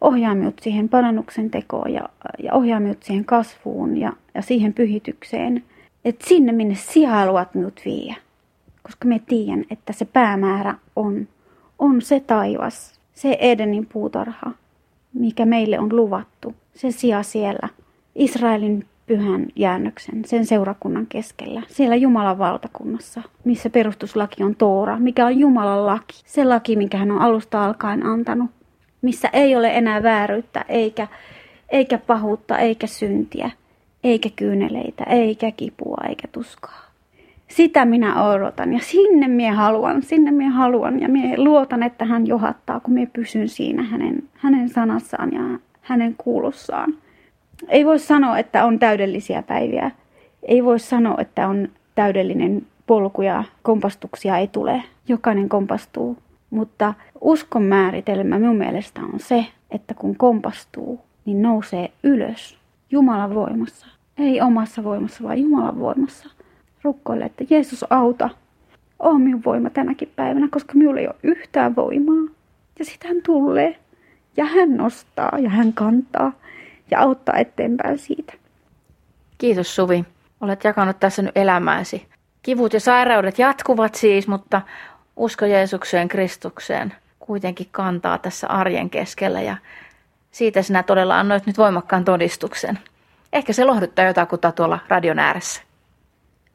[0.00, 2.08] ohjaa minut siihen parannuksen tekoon ja,
[2.38, 5.64] ja ohjaa minut siihen kasvuun ja, ja siihen pyhitykseen.
[6.04, 8.14] Että sinne, minne sinä haluat minut viiä.
[8.82, 11.28] Koska me tiedän, että se päämäärä on,
[11.78, 14.52] on se taivas, se Edenin puutarha,
[15.14, 16.54] mikä meille on luvattu.
[16.74, 17.68] Se sija siellä,
[18.14, 25.38] Israelin pyhän jäännöksen, sen seurakunnan keskellä, siellä Jumalan valtakunnassa, missä perustuslaki on Toora, mikä on
[25.38, 28.50] Jumalan laki, se laki, minkä hän on alusta alkaen antanut,
[29.02, 31.08] missä ei ole enää vääryyttä, eikä,
[31.68, 33.50] eikä pahuutta, eikä syntiä,
[34.04, 36.87] eikä kyyneleitä, eikä kipua, eikä tuskaa.
[37.48, 42.26] Sitä minä odotan ja sinne minä haluan, sinne minä haluan ja minä luotan, että hän
[42.26, 46.94] johattaa, kun minä pysyn siinä hänen, hänen sanassaan ja hänen kuulossaan.
[47.68, 49.90] Ei voi sanoa, että on täydellisiä päiviä.
[50.42, 54.82] Ei voi sanoa, että on täydellinen polku ja kompastuksia ei tule.
[55.08, 56.16] Jokainen kompastuu.
[56.50, 62.58] Mutta uskon määritelmä minun mielestä on se, että kun kompastuu, niin nousee ylös
[62.90, 63.86] Jumalan voimassa.
[64.18, 66.37] Ei omassa voimassa, vaan Jumalan voimassa.
[66.82, 68.30] Rukkoille, että Jeesus auta.
[68.98, 72.34] On minun voima tänäkin päivänä, koska minulla ei ole yhtään voimaa.
[72.78, 73.78] Ja sitten hän tulee.
[74.36, 76.32] Ja hän nostaa ja hän kantaa
[76.90, 78.32] ja auttaa eteenpäin siitä.
[79.38, 80.04] Kiitos Suvi.
[80.40, 82.06] Olet jakanut tässä nyt elämääsi.
[82.42, 84.62] Kivut ja sairaudet jatkuvat siis, mutta
[85.16, 89.56] usko Jeesukseen, Kristukseen kuitenkin kantaa tässä arjen keskellä ja
[90.30, 92.78] siitä sinä todella annoit nyt voimakkaan todistuksen.
[93.32, 95.62] Ehkä se lohduttaa jotakuta tuolla radion ääressä.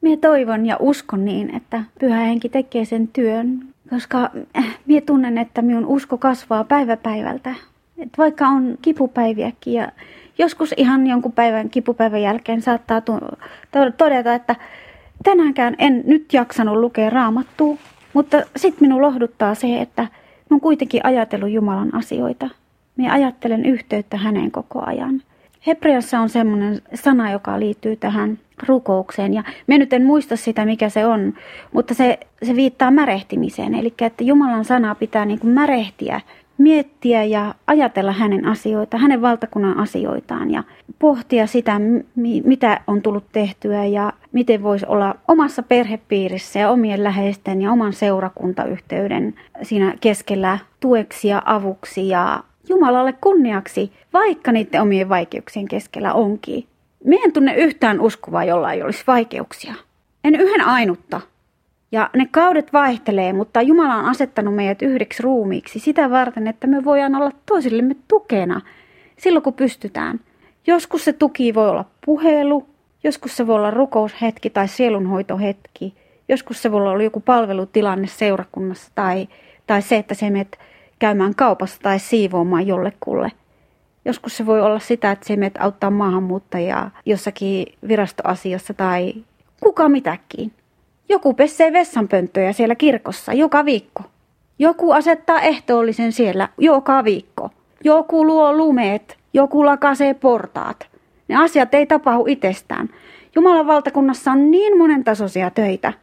[0.04, 5.38] Minä toivon ja uskon niin, että Pyhä Henki tekee sen työn, koska äh, minä tunnen,
[5.38, 7.56] että minun usko kasvaa päivä päivältä.
[7.98, 9.92] Et vaikka on kipupäiviäkin ja
[10.38, 13.02] joskus ihan jonkun päivän kipupäivän jälkeen saattaa
[13.98, 14.56] todeta, että
[15.24, 17.78] tänäänkään en nyt jaksanut lukea raamattua,
[18.14, 20.08] mutta sitten minun lohduttaa se, että
[20.50, 22.50] minun kuitenkin ajatellut Jumalan asioita.
[22.98, 25.22] Minä ajattelen yhteyttä häneen koko ajan.
[25.68, 29.34] Hebreassa on semmoinen sana, joka liittyy tähän rukoukseen.
[29.34, 31.34] Ja minä nyt en muista sitä, mikä se on,
[31.72, 33.76] mutta se, se viittaa märehtimiseen.
[33.76, 36.22] Eli että Jumalan sana pitää niin kuin märehtiä
[36.58, 40.64] miettiä ja ajatella hänen asioita, hänen valtakunnan asioitaan ja
[41.00, 41.82] pohtia sitä,
[42.46, 47.94] mitä on tullut tehtyä ja miten voisi olla omassa perhepiirissä ja omien läheisten ja oman
[47.94, 56.66] seurakuntayhteyden siinä keskellä tueksi ja avuksi ja Jumalalle kunniaksi, vaikka niiden omien vaikeuksien keskellä onkin.
[57.06, 59.74] Mie en tunne yhtään uskovaa, jolla ei olisi vaikeuksia.
[60.24, 61.22] En yhden ainutta.
[61.92, 66.84] Ja ne kaudet vaihtelee, mutta Jumala on asettanut meidät yhdeksi ruumiiksi sitä varten, että me
[66.84, 68.62] voidaan olla toisillemme tukena
[69.18, 70.20] silloin, kun pystytään.
[70.68, 72.66] Joskus se tuki voi olla puhelu,
[73.04, 75.94] joskus se voi olla rukoushetki tai sielunhoitohetki,
[76.30, 79.28] joskus se voi olla joku palvelutilanne seurakunnassa tai,
[79.68, 80.60] tai se, että se menet
[81.00, 83.32] käymään kaupassa tai siivoamaan jollekulle.
[84.06, 89.14] Joskus se voi olla sitä, että se menet auttaa maahanmuuttajaa jossakin virastoasiassa tai
[89.64, 90.52] kuka mitäkin.
[91.10, 94.04] Joku pesee vessanpönttöjä siellä kirkossa joka viikko.
[94.60, 97.50] Joku asettaa ehtoollisen siellä joka viikko.
[97.84, 100.88] Joku luo lumeet, joku lakasee portaat.
[101.28, 102.90] Ne asiat ei tapahdu itsestään.
[103.36, 105.94] Jumalan valtakunnassa on niin monentasoisia töitä.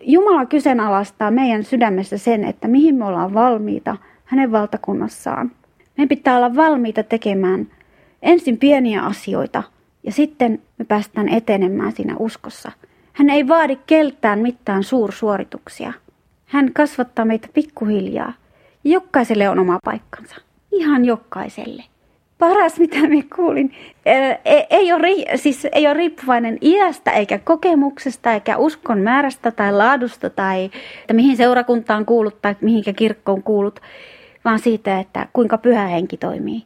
[0.00, 5.50] Jumala kyseenalaistaa meidän sydämessä sen, että mihin me ollaan valmiita hänen valtakunnassaan.
[5.98, 7.66] Meidän pitää olla valmiita tekemään
[8.22, 9.62] ensin pieniä asioita
[10.02, 12.72] ja sitten me päästään etenemään siinä uskossa–
[13.18, 15.92] hän ei vaadi keltään mitään suursuorituksia.
[16.46, 18.32] Hän kasvattaa meitä pikkuhiljaa.
[18.84, 20.36] Jokaiselle on oma paikkansa.
[20.72, 21.84] Ihan jokaiselle.
[22.38, 23.72] Paras, mitä me kuulin,
[24.70, 30.70] ei ole, siis ei ole riippuvainen iästä, eikä kokemuksesta, eikä uskon määrästä tai laadusta, tai
[31.00, 33.80] että mihin seurakuntaan kuulut tai mihinkä kirkkoon kuulut,
[34.44, 36.64] vaan siitä, että kuinka pyhä henki toimii.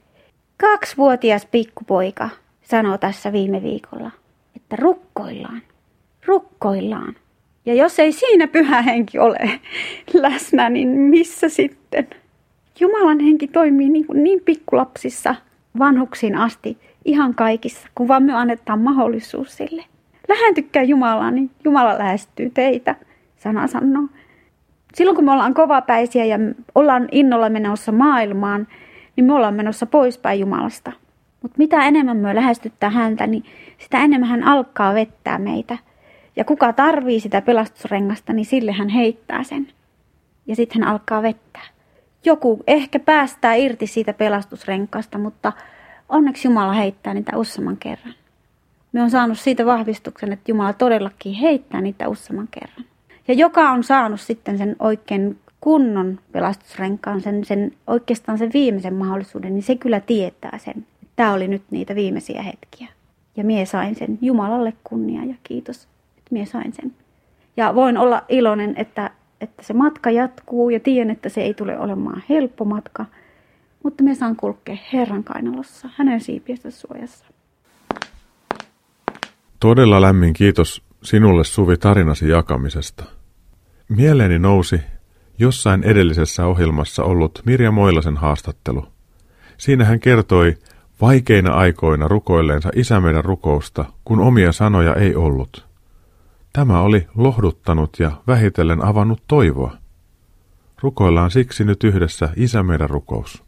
[0.60, 2.28] Kaksivuotias pikkupoika
[2.62, 4.10] sanoo tässä viime viikolla,
[4.56, 5.62] että rukkoillaan
[6.26, 7.16] rukkoillaan.
[7.66, 9.60] Ja jos ei siinä pyhä henki ole
[10.22, 12.08] läsnä, niin missä sitten?
[12.80, 15.34] Jumalan henki toimii niin, kuin niin pikkulapsissa
[15.78, 19.84] vanhuksiin asti, ihan kaikissa, kun vaan me annetaan mahdollisuus sille.
[20.28, 22.96] Lähentykää Jumalaa, niin Jumala lähestyy teitä,
[23.36, 24.08] sana sanoo.
[24.94, 26.38] Silloin kun me ollaan kovapäisiä ja
[26.74, 28.66] ollaan innolla menossa maailmaan,
[29.16, 30.92] niin me ollaan menossa poispäin Jumalasta.
[31.42, 33.44] Mutta mitä enemmän me lähestyttää häntä, niin
[33.78, 35.78] sitä enemmän hän alkaa vettää meitä–
[36.36, 39.68] ja kuka tarvii sitä pelastusrengasta, niin sille hän heittää sen.
[40.46, 41.62] Ja sitten hän alkaa vettää.
[42.24, 45.52] Joku ehkä päästää irti siitä pelastusrenkaasta, mutta
[46.08, 48.14] onneksi Jumala heittää niitä useamman kerran.
[48.92, 52.84] Me on saanut siitä vahvistuksen, että Jumala todellakin heittää niitä useamman kerran.
[53.28, 59.54] Ja joka on saanut sitten sen oikein kunnon pelastusrenkaan, sen, sen oikeastaan sen viimeisen mahdollisuuden,
[59.54, 60.86] niin se kyllä tietää sen.
[61.16, 62.88] Tämä oli nyt niitä viimeisiä hetkiä.
[63.36, 64.18] Ja mie sain sen.
[64.22, 66.92] Jumalalle kunnia ja kiitos, että mie sain sen.
[67.56, 71.78] Ja voin olla iloinen, että, että se matka jatkuu ja tiedän, että se ei tule
[71.78, 73.06] olemaan helppo matka.
[73.82, 77.26] Mutta me saan kulkea Herran kainalossa, hänen siipiensä suojassa.
[79.60, 83.04] Todella lämmin kiitos sinulle Suvi tarinasi jakamisesta.
[83.88, 84.80] Mieleeni nousi
[85.38, 88.86] jossain edellisessä ohjelmassa ollut Mirja Moilasen haastattelu.
[89.58, 90.56] Siinä hän kertoi
[91.00, 95.66] vaikeina aikoina rukoilleensa isä meidän rukousta, kun omia sanoja ei ollut.
[96.52, 99.76] Tämä oli lohduttanut ja vähitellen avannut toivoa.
[100.82, 103.42] Rukoillaan siksi nyt yhdessä Isä meidän rukous.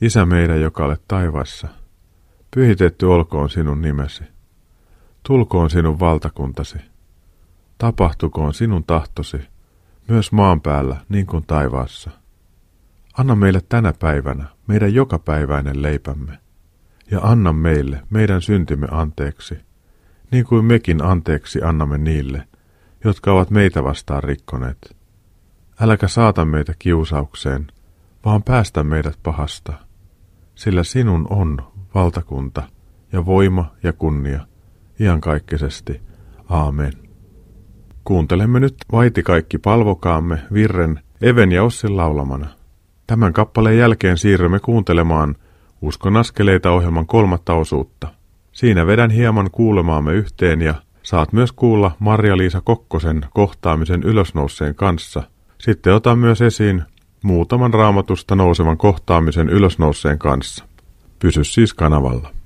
[0.00, 1.68] Isä meidän, joka olet taivaassa,
[2.54, 4.24] pyhitetty olkoon sinun nimesi.
[5.28, 6.78] Tulkoon sinun valtakuntasi.
[7.78, 9.40] Tapahtukoon sinun tahtosi,
[10.08, 12.10] myös maan päällä niin kuin taivaassa.
[13.18, 16.38] Anna meille tänä päivänä meidän jokapäiväinen leipämme,
[17.10, 19.58] ja anna meille meidän syntimme anteeksi,
[20.30, 22.48] niin kuin mekin anteeksi annamme niille,
[23.04, 24.96] jotka ovat meitä vastaan rikkoneet.
[25.80, 27.66] Äläkä saata meitä kiusaukseen,
[28.24, 29.72] vaan päästä meidät pahasta,
[30.54, 32.62] sillä sinun on valtakunta
[33.12, 34.47] ja voima ja kunnia
[35.00, 36.00] iankaikkisesti.
[36.48, 36.92] Aamen.
[38.04, 42.46] Kuuntelemme nyt Vaiti kaikki palvokaamme Virren, Even ja Ossin laulamana.
[43.06, 45.34] Tämän kappaleen jälkeen siirrymme kuuntelemaan
[45.82, 48.08] Uskon askeleita ohjelman kolmatta osuutta.
[48.52, 55.22] Siinä vedän hieman kuulemaamme yhteen ja saat myös kuulla Marja-Liisa Kokkosen kohtaamisen ylösnouseen kanssa.
[55.58, 56.82] Sitten otan myös esiin
[57.22, 60.64] muutaman raamatusta nousevan kohtaamisen ylösnouseen kanssa.
[61.18, 62.37] Pysy siis kanavalla.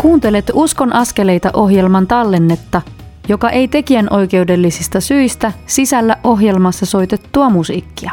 [0.00, 2.82] Kuuntelet Uskon askeleita ohjelman tallennetta,
[3.28, 8.10] joka ei tekijän oikeudellisista syistä sisällä ohjelmassa soitettua musiikkia.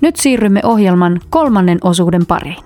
[0.00, 2.64] Nyt siirrymme ohjelman kolmannen osuuden pariin.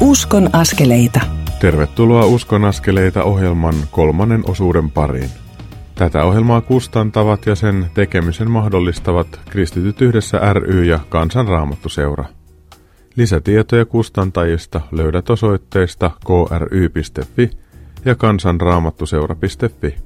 [0.00, 1.20] Uskon askeleita.
[1.60, 5.41] Tervetuloa Uskon askeleita ohjelman kolmannen osuuden pariin.
[5.94, 12.24] Tätä ohjelmaa kustantavat ja sen tekemisen mahdollistavat Kristityt yhdessä ry ja Kansanraamattuseura.
[13.16, 17.50] Lisätietoja kustantajista löydät osoitteesta kry.fi
[18.04, 19.96] ja kansanraamattuseura.fi.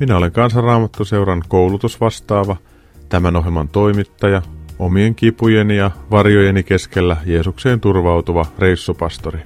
[0.00, 2.56] Minä olen Kansanraamattuseuran koulutusvastaava,
[3.08, 4.42] tämän ohjelman toimittaja,
[4.78, 9.38] omien kipujeni ja varjojeni keskellä Jeesukseen turvautuva reissupastori.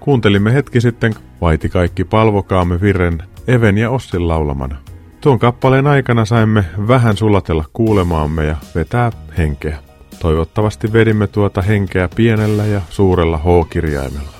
[0.00, 4.76] Kuuntelimme hetki sitten Vaiti kaikki palvokaamme virren Even ja Ossin laulamana.
[5.20, 9.78] Tuon kappaleen aikana saimme vähän sulatella kuulemaamme ja vetää henkeä.
[10.20, 14.36] Toivottavasti vedimme tuota henkeä pienellä ja suurella H-kirjaimella.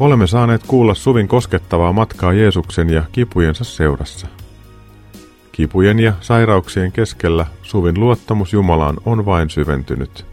[0.00, 4.26] Olemme saaneet kuulla Suvin koskettavaa matkaa Jeesuksen ja kipujensa seurassa.
[5.52, 10.26] Kipujen ja sairauksien keskellä Suvin luottamus Jumalaan on vain syventynyt.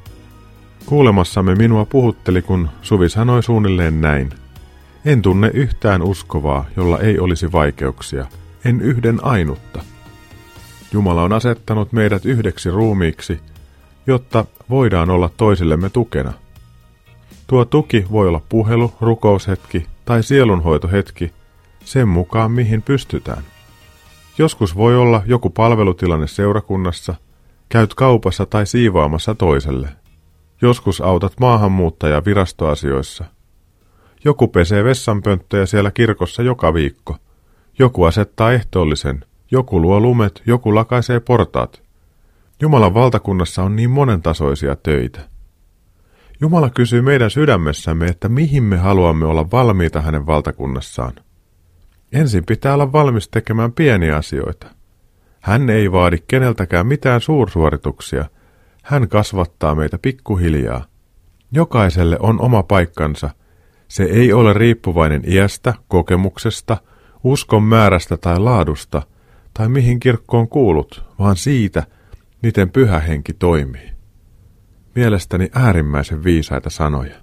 [0.86, 4.30] Kuulemassamme minua puhutteli, kun Suvi sanoi suunnilleen näin.
[5.06, 8.26] En tunne yhtään uskovaa, jolla ei olisi vaikeuksia,
[8.66, 9.84] en yhden ainutta.
[10.94, 13.40] Jumala on asettanut meidät yhdeksi ruumiiksi,
[14.08, 16.34] jotta voidaan olla toisillemme tukena.
[17.48, 21.34] Tuo tuki voi olla puhelu, rukoushetki tai sielunhoitohetki,
[21.86, 23.44] sen mukaan mihin pystytään.
[24.38, 27.16] Joskus voi olla joku palvelutilanne seurakunnassa,
[27.70, 29.90] käyt kaupassa tai siivoamassa toiselle.
[30.62, 33.26] Joskus autat maahanmuuttaja virastoasioissa–
[34.26, 37.18] joku pesee vessanpönttöjä siellä kirkossa joka viikko.
[37.80, 41.82] Joku asettaa ehtoollisen, joku luo lumet, joku lakaisee portaat.
[42.62, 45.20] Jumalan valtakunnassa on niin monentasoisia töitä.
[46.42, 51.14] Jumala kysyy meidän sydämessämme, että mihin me haluamme olla valmiita hänen valtakunnassaan.
[52.12, 54.68] Ensin pitää olla valmis tekemään pieniä asioita.
[55.40, 58.26] Hän ei vaadi keneltäkään mitään suursuorituksia.
[58.84, 60.86] Hän kasvattaa meitä pikkuhiljaa.
[61.52, 63.30] Jokaiselle on oma paikkansa–
[63.92, 66.78] se ei ole riippuvainen iästä, kokemuksesta,
[67.24, 69.02] uskon määrästä tai laadusta,
[69.54, 71.84] tai mihin kirkkoon kuulut, vaan siitä,
[72.44, 73.92] miten pyhä henki toimii.
[74.96, 77.16] Mielestäni äärimmäisen viisaita sanoja.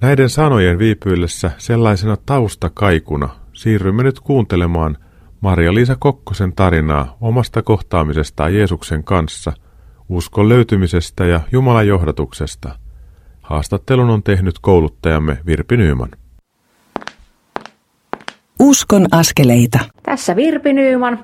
[0.00, 4.96] Näiden sanojen viipyillessä sellaisena taustakaikuna siirrymme nyt kuuntelemaan
[5.40, 9.52] Maria-Liisa Kokkosen tarinaa omasta kohtaamisestaan Jeesuksen kanssa,
[10.08, 12.74] uskon löytymisestä ja Jumalan johdatuksesta–
[13.50, 16.08] Haastattelun on tehnyt kouluttajamme Virpi Nyyman.
[18.60, 19.78] Uskon askeleita.
[20.02, 21.18] Tässä Virpi Nyyman.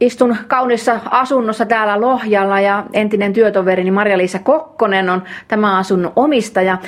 [0.00, 6.78] Istun kaunissa asunnossa täällä Lohjalla ja entinen työtoverini Marja-Liisa Kokkonen on tämä asunnon omistaja.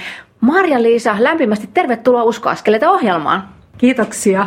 [0.40, 3.48] Marja-Liisa, lämpimästi tervetuloa Uskoaskeleita ohjelmaan.
[3.78, 4.46] Kiitoksia.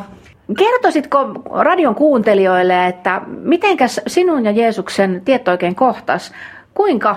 [0.58, 1.18] Kertoisitko
[1.52, 6.32] radion kuuntelijoille, että mitenkäs sinun ja Jeesuksen tieto oikein kohtas?
[6.74, 7.16] Kuinka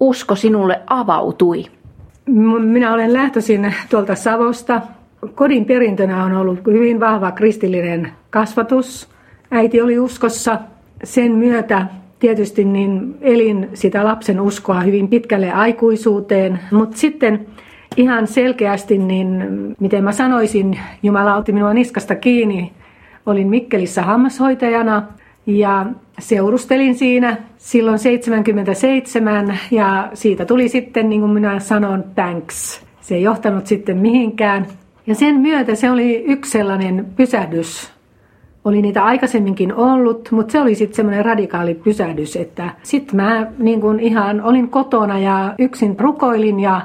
[0.00, 1.77] usko sinulle avautui?
[2.28, 4.80] Minä olen lähtöisin tuolta Savosta.
[5.34, 9.08] Kodin perintönä on ollut hyvin vahva kristillinen kasvatus.
[9.50, 10.58] Äiti oli uskossa.
[11.04, 11.86] Sen myötä
[12.18, 17.46] tietysti niin elin sitä lapsen uskoa hyvin pitkälle aikuisuuteen, mutta sitten
[17.96, 19.44] ihan selkeästi, niin
[19.80, 22.72] miten mä sanoisin, Jumala otti minua niskasta kiinni.
[23.26, 25.02] Olin Mikkelissä hammashoitajana
[25.48, 25.86] ja
[26.18, 32.82] seurustelin siinä silloin 77 ja siitä tuli sitten, niin kuin minä sanon, thanks.
[33.00, 34.66] Se ei johtanut sitten mihinkään.
[35.06, 37.92] Ja sen myötä se oli yksi sellainen pysähdys.
[38.64, 43.80] Oli niitä aikaisemminkin ollut, mutta se oli sitten semmoinen radikaali pysähdys, että sitten mä niin
[43.80, 46.80] kuin ihan olin kotona ja yksin rukoilin ja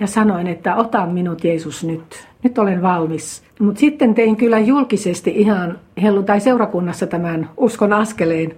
[0.00, 2.26] ja sanoin, että ota minut Jeesus nyt.
[2.42, 3.43] Nyt olen valmis.
[3.60, 5.78] Mutta sitten tein kyllä julkisesti ihan
[6.26, 8.54] tai seurakunnassa tämän uskon askeleen.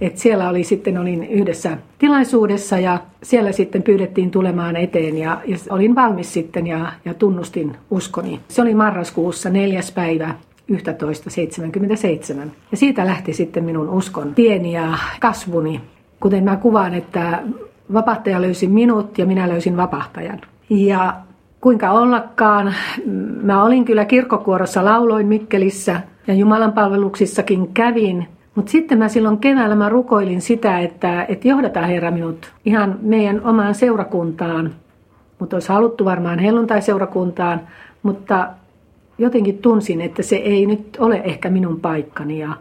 [0.00, 5.56] Et siellä oli sitten, olin yhdessä tilaisuudessa ja siellä sitten pyydettiin tulemaan eteen ja, ja
[5.70, 8.40] olin valmis sitten ja, ja tunnustin uskoni.
[8.48, 10.34] Se oli marraskuussa neljäs päivä
[10.72, 12.48] 11.77.
[12.70, 15.80] Ja siitä lähti sitten minun uskon tieni ja kasvuni.
[16.20, 17.42] Kuten mä kuvaan, että
[17.92, 20.40] vapahtaja löysi minut ja minä löysin vapahtajan.
[20.70, 21.16] Ja
[21.60, 22.74] kuinka ollakaan,
[23.42, 28.28] mä olin kyllä kirkkokuorossa, lauloin Mikkelissä ja Jumalan palveluksissakin kävin.
[28.54, 33.44] Mutta sitten mä silloin keväällä mä rukoilin sitä, että, että johdata Herra minut ihan meidän
[33.44, 34.74] omaan seurakuntaan.
[35.38, 37.60] Mutta olisi haluttu varmaan helluntai-seurakuntaan,
[38.02, 38.48] mutta
[39.18, 42.38] jotenkin tunsin, että se ei nyt ole ehkä minun paikkani.
[42.38, 42.52] Ja,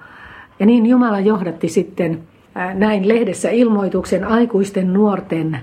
[0.60, 2.20] ja niin Jumala johdatti sitten
[2.74, 5.60] näin lehdessä ilmoituksen aikuisten nuorten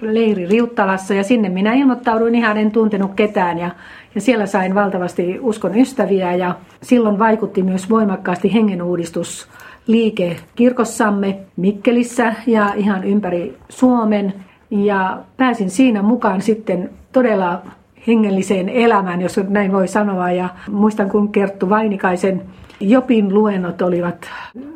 [0.00, 3.70] leiri Riuttalassa ja sinne minä ilmoittauduin ihan en tuntenut ketään ja,
[4.14, 9.48] ja siellä sain valtavasti uskon ystäviä ja silloin vaikutti myös voimakkaasti hengenuudistus
[9.86, 14.34] liike kirkossamme Mikkelissä ja ihan ympäri Suomen
[14.70, 17.62] ja pääsin siinä mukaan sitten todella
[18.06, 20.30] hengelliseen elämään, jos näin voi sanoa.
[20.30, 22.42] Ja muistan, kun Kerttu Vainikaisen
[22.80, 24.30] Jopin luennot olivat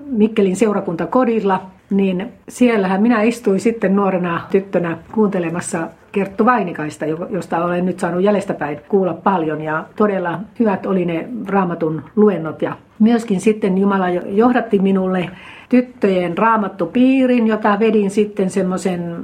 [0.07, 1.63] Mikkelin seurakuntakodilla
[1.93, 8.81] niin siellähän minä istuin sitten nuorena tyttönä kuuntelemassa Kerttu Vainikaista, josta olen nyt saanut jäljestäpäin
[8.89, 15.31] kuulla paljon ja todella hyvät oli ne raamatun luennot ja myöskin sitten Jumala johdatti minulle
[15.69, 19.17] tyttöjen raamattupiirin, jota vedin sitten semmoisen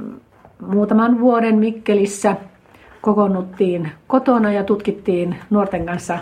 [0.67, 2.35] muutaman vuoden Mikkelissä.
[3.01, 6.17] Kokonnuttiin kotona ja tutkittiin nuorten kanssa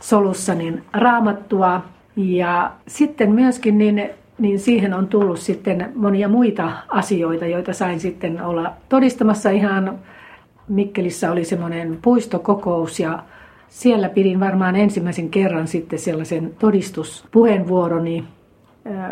[0.00, 1.80] solussa niin raamattua.
[2.16, 8.42] Ja sitten myöskin niin niin siihen on tullut sitten monia muita asioita, joita sain sitten
[8.42, 9.98] olla todistamassa ihan
[10.68, 13.22] Mikkelissä oli semmoinen puistokokous ja
[13.68, 18.24] siellä pidin varmaan ensimmäisen kerran sitten sellaisen todistuspuheenvuoroni.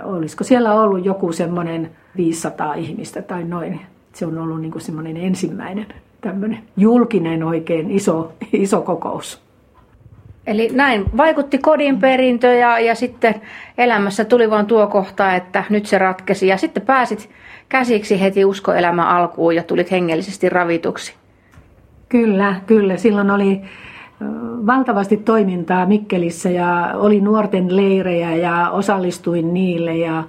[0.04, 3.80] Olisiko siellä ollut joku semmoinen 500 ihmistä tai noin.
[4.12, 5.86] Se on ollut niin semmoinen ensimmäinen
[6.20, 9.45] tämmöinen julkinen oikein iso, iso kokous.
[10.46, 13.34] Eli näin vaikutti kodin perintö ja, ja sitten
[13.78, 16.46] elämässä tuli vain tuo kohta, että nyt se ratkesi.
[16.46, 17.30] Ja sitten pääsit
[17.68, 21.14] käsiksi heti uskoelämän alkuun ja tulit hengellisesti ravituksi.
[22.08, 22.96] Kyllä, kyllä.
[22.96, 23.60] Silloin oli
[24.66, 29.96] valtavasti toimintaa Mikkelissä ja oli nuorten leirejä ja osallistuin niille.
[29.96, 30.24] Ja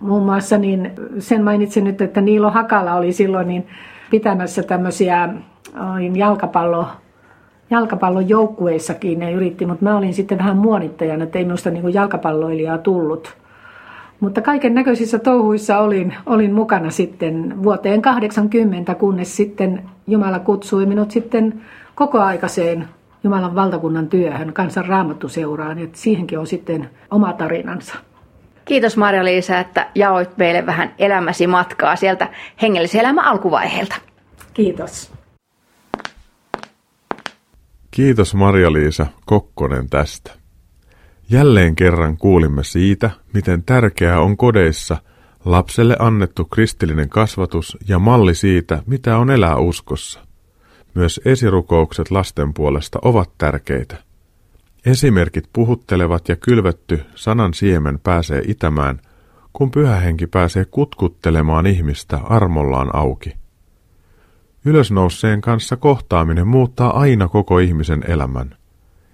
[0.00, 3.66] muun muassa niin sen mainitsin nyt, että Niilo Hakala oli silloin niin
[4.10, 5.28] pitämässä tämmöisiä
[6.14, 6.86] jalkapallo
[7.70, 12.78] jalkapallon joukkueissakin ne yritti, mutta mä olin sitten vähän muonittajana, että ei minusta niin jalkapalloilijaa
[12.78, 13.34] tullut.
[14.20, 21.10] Mutta kaiken näköisissä touhuissa olin, olin mukana sitten vuoteen 80, kunnes sitten Jumala kutsui minut
[21.10, 21.60] sitten
[21.94, 22.88] kokoaikaiseen
[23.24, 27.94] Jumalan valtakunnan työhön, kansan raamattuseuraan, että siihenkin on sitten oma tarinansa.
[28.64, 32.28] Kiitos Marja-Liisa, että jaoit meille vähän elämäsi matkaa sieltä
[32.62, 33.96] hengellisen elämän alkuvaiheelta.
[34.54, 35.19] Kiitos.
[37.90, 40.32] Kiitos Maria-Liisa Kokkonen tästä.
[41.30, 44.96] Jälleen kerran kuulimme siitä, miten tärkeää on kodeissa
[45.44, 50.20] lapselle annettu kristillinen kasvatus ja malli siitä, mitä on elää uskossa.
[50.94, 53.96] Myös esirukoukset lasten puolesta ovat tärkeitä.
[54.86, 59.00] Esimerkit puhuttelevat ja kylvetty sanan siemen pääsee itämään,
[59.52, 63.40] kun pyhähenki pääsee kutkuttelemaan ihmistä armollaan auki.
[64.64, 68.56] Ylösnouseen kanssa kohtaaminen muuttaa aina koko ihmisen elämän.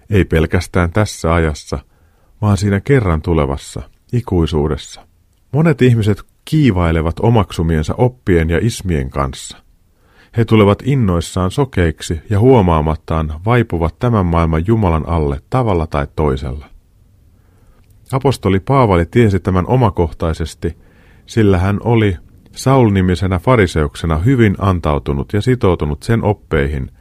[0.09, 1.79] Ei pelkästään tässä ajassa,
[2.41, 3.81] vaan siinä kerran tulevassa,
[4.13, 5.07] ikuisuudessa.
[5.53, 9.57] Monet ihmiset kiivailevat omaksumiensa oppien ja ismien kanssa.
[10.37, 16.65] He tulevat innoissaan sokeiksi ja huomaamattaan vaipuvat tämän maailman Jumalan alle tavalla tai toisella.
[18.11, 20.77] Apostoli Paavali tiesi tämän omakohtaisesti,
[21.25, 22.17] sillä hän oli
[22.57, 26.91] Saul-nimisenä fariseuksena hyvin antautunut ja sitoutunut sen oppeihin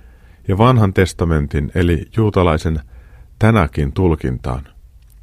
[0.48, 2.80] ja vanhan testamentin eli juutalaisen
[3.38, 4.68] tänäkin tulkintaan.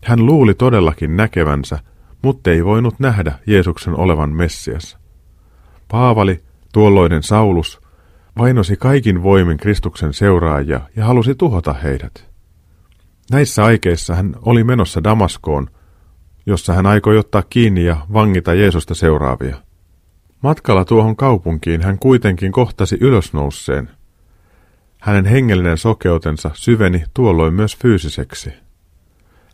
[0.04, 1.80] Hän luuli todellakin näkevänsä,
[2.22, 4.98] mutta ei voinut nähdä Jeesuksen olevan Messias.
[5.88, 7.82] Paavali, tuolloinen Saulus,
[8.38, 12.30] vainosi kaikin voimin Kristuksen seuraajia ja halusi tuhota heidät.
[13.32, 15.68] Näissä aikeissa hän oli menossa Damaskoon,
[16.46, 19.58] jossa hän aikoi ottaa kiinni ja vangita Jeesusta seuraavia.
[20.44, 23.90] Matkalla tuohon kaupunkiin hän kuitenkin kohtasi ylösnouseen.
[25.00, 28.54] Hänen hengellinen sokeutensa syveni tuolloin myös fyysiseksi.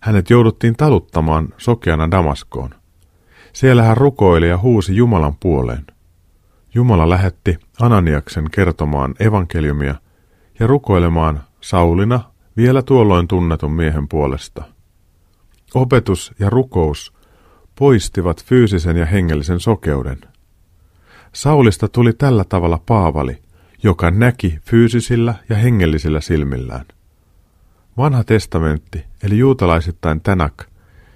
[0.02, 2.70] Hänet jouduttiin taluttamaan sokeana Damaskoon.
[3.54, 5.86] Siellä hän rukoili ja huusi Jumalan puoleen.
[6.74, 9.96] Jumala lähetti Ananiaksen kertomaan evankeliumia
[10.60, 12.20] ja rukoilemaan Saulina
[12.58, 14.64] vielä tuolloin tunnetun miehen puolesta.
[15.74, 17.14] Opetus ja rukous
[17.80, 20.18] poistivat fyysisen ja hengellisen sokeuden.
[21.34, 23.38] Saulista tuli tällä tavalla Paavali,
[23.84, 26.86] joka näki fyysisillä ja hengellisillä silmillään.
[27.98, 30.66] Vanha testamentti, eli juutalaisittain Tänak,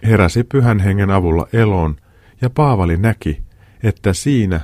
[0.03, 1.95] heräsi pyhän hengen avulla eloon,
[2.41, 3.43] ja Paavali näki,
[3.83, 4.61] että siinä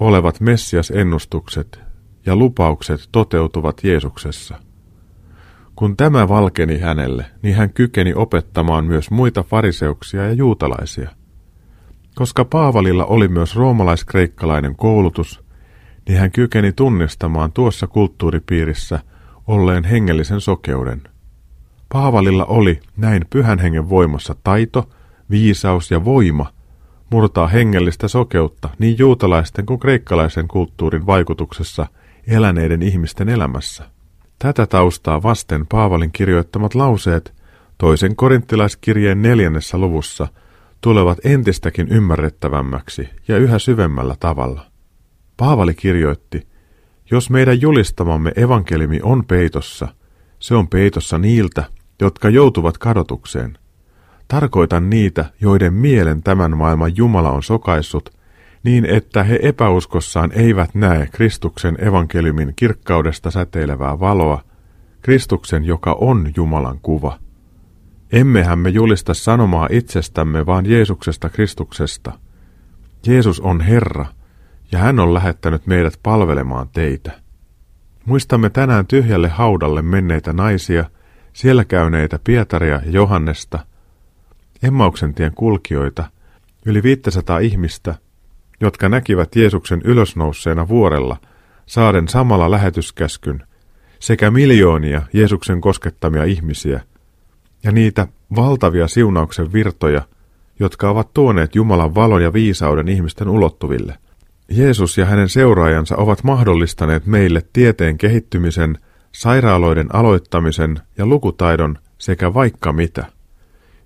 [0.00, 1.80] olevat Messias-ennustukset
[2.26, 4.58] ja lupaukset toteutuvat Jeesuksessa.
[5.76, 11.10] Kun tämä valkeni hänelle, niin hän kykeni opettamaan myös muita fariseuksia ja juutalaisia.
[12.14, 15.40] Koska Paavalilla oli myös roomalaiskreikkalainen koulutus,
[16.08, 19.00] niin hän kykeni tunnistamaan tuossa kulttuuripiirissä
[19.46, 21.02] olleen hengellisen sokeuden.
[21.88, 24.88] Paavalilla oli näin pyhän hengen voimassa taito,
[25.30, 26.52] viisaus ja voima
[27.10, 31.86] murtaa hengellistä sokeutta niin juutalaisten kuin kreikkalaisen kulttuurin vaikutuksessa
[32.26, 33.84] eläneiden ihmisten elämässä.
[34.38, 37.34] Tätä taustaa vasten Paavalin kirjoittamat lauseet
[37.78, 40.28] toisen korinttilaiskirjeen neljännessä luvussa
[40.82, 44.66] tulevat entistäkin ymmärrettävämmäksi ja yhä syvemmällä tavalla.
[45.36, 46.46] Paavali kirjoitti,
[47.10, 49.88] jos meidän julistamamme evankelimi on peitossa,
[50.38, 51.64] se on peitossa niiltä,
[52.00, 53.58] jotka joutuvat kadotukseen.
[54.28, 58.10] Tarkoitan niitä, joiden mielen tämän maailman Jumala on sokaissut,
[58.64, 64.42] niin että he epäuskossaan eivät näe Kristuksen evankeliumin kirkkaudesta säteilevää valoa,
[65.02, 67.18] Kristuksen, joka on Jumalan kuva.
[68.12, 72.12] Emmehän me julista sanomaa itsestämme, vaan Jeesuksesta Kristuksesta.
[73.06, 74.06] Jeesus on Herra,
[74.72, 77.12] ja hän on lähettänyt meidät palvelemaan teitä.
[78.04, 80.84] Muistamme tänään tyhjälle haudalle menneitä naisia–
[81.32, 83.58] siellä käyneitä Pietaria ja Johannesta,
[84.62, 86.04] Emmauksen tien kulkijoita,
[86.66, 87.94] yli 500 ihmistä,
[88.60, 91.16] jotka näkivät Jeesuksen ylösnousseena vuorella,
[91.66, 93.46] saaden samalla lähetyskäskyn,
[93.98, 96.80] sekä miljoonia Jeesuksen koskettamia ihmisiä,
[97.64, 100.02] ja niitä valtavia siunauksen virtoja,
[100.58, 103.98] jotka ovat tuoneet Jumalan valon ja viisauden ihmisten ulottuville.
[104.48, 108.78] Jeesus ja hänen seuraajansa ovat mahdollistaneet meille tieteen kehittymisen–
[109.12, 113.06] sairaaloiden aloittamisen ja lukutaidon sekä vaikka mitä.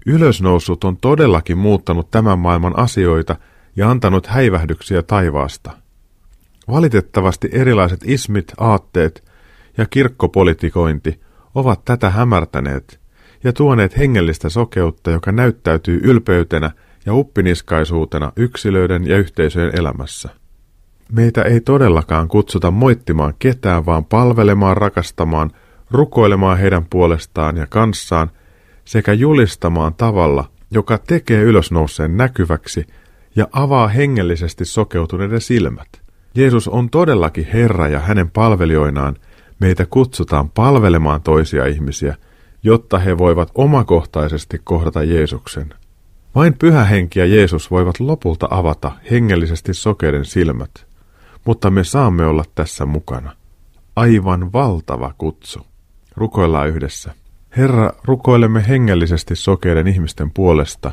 [0.06, 3.36] Ylösnoussut on todellakin muuttanut tämän maailman asioita
[3.76, 5.70] ja antanut häivähdyksiä taivaasta.
[6.68, 9.24] Valitettavasti erilaiset ismit, aatteet
[9.76, 11.20] ja kirkkopolitikointi
[11.54, 13.00] ovat tätä hämärtäneet
[13.46, 16.70] ja tuoneet hengellistä sokeutta, joka näyttäytyy ylpeytenä
[17.06, 20.28] ja uppiniskaisuutena yksilöiden ja yhteisöjen elämässä.
[21.12, 25.50] Meitä ei todellakaan kutsuta moittimaan ketään, vaan palvelemaan, rakastamaan,
[25.90, 28.30] rukoilemaan heidän puolestaan ja kanssaan
[28.84, 32.86] sekä julistamaan tavalla, joka tekee ylösnouseen näkyväksi
[33.36, 35.88] ja avaa hengellisesti sokeutuneiden silmät.
[36.34, 39.16] Jeesus on todellakin Herra ja hänen palvelijoinaan
[39.60, 42.16] meitä kutsutaan palvelemaan toisia ihmisiä,
[42.66, 45.74] jotta he voivat omakohtaisesti kohdata Jeesuksen.
[46.34, 50.86] Vain pyhä henki ja Jeesus voivat lopulta avata hengellisesti sokeiden silmät
[51.46, 53.32] mutta me saamme olla tässä mukana.
[53.96, 55.66] Aivan valtava kutsu.
[56.16, 57.14] Rukoillaan yhdessä.
[57.56, 60.90] Herra, rukoilemme hengellisesti sokeiden ihmisten puolesta,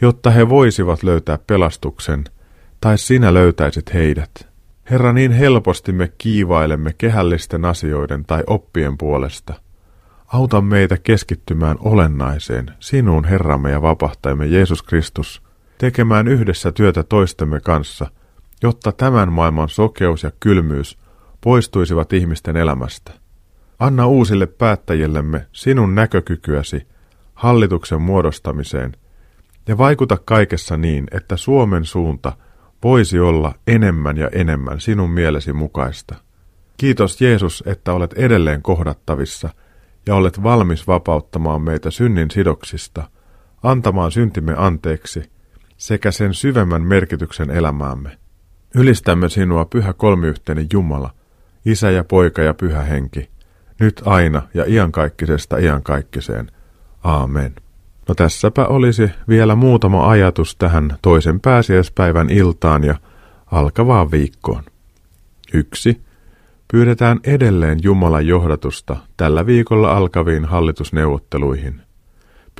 [0.00, 2.24] jotta he voisivat löytää pelastuksen,
[2.80, 4.48] tai sinä löytäisit heidät.
[4.90, 9.54] Herra, niin helposti me kiivailemme kehällisten asioiden tai oppien puolesta.
[10.32, 15.42] Auta meitä keskittymään olennaiseen, sinun Herramme ja vapahtajamme Jeesus Kristus,
[15.78, 18.10] tekemään yhdessä työtä toistemme kanssa–
[18.62, 20.98] jotta tämän maailman sokeus ja kylmyys
[21.40, 23.12] poistuisivat ihmisten elämästä.
[23.78, 26.86] Anna uusille päättäjillemme sinun näkökykyäsi
[27.34, 28.92] hallituksen muodostamiseen
[29.68, 32.32] ja vaikuta kaikessa niin, että Suomen suunta
[32.84, 36.14] voisi olla enemmän ja enemmän sinun mielesi mukaista.
[36.76, 39.50] Kiitos Jeesus, että olet edelleen kohdattavissa
[40.10, 43.10] ja olet valmis vapauttamaan meitä synnin sidoksista,
[43.62, 45.22] antamaan syntimme anteeksi
[45.76, 48.18] sekä sen syvemmän merkityksen elämäämme.
[48.74, 51.10] Ylistämme sinua, pyhä kolmiyhteinen Jumala,
[51.64, 53.30] Isä ja Poika ja Pyhä Henki,
[53.80, 56.50] nyt aina ja iankaikkisesta iankaikkiseen.
[57.04, 57.54] Aamen.
[58.08, 62.94] No tässäpä olisi vielä muutama ajatus tähän toisen pääsiäispäivän iltaan ja
[63.46, 64.64] alkavaan viikkoon.
[65.54, 66.00] Yksi.
[66.72, 71.80] Pyydetään edelleen Jumalan johdatusta tällä viikolla alkaviin hallitusneuvotteluihin.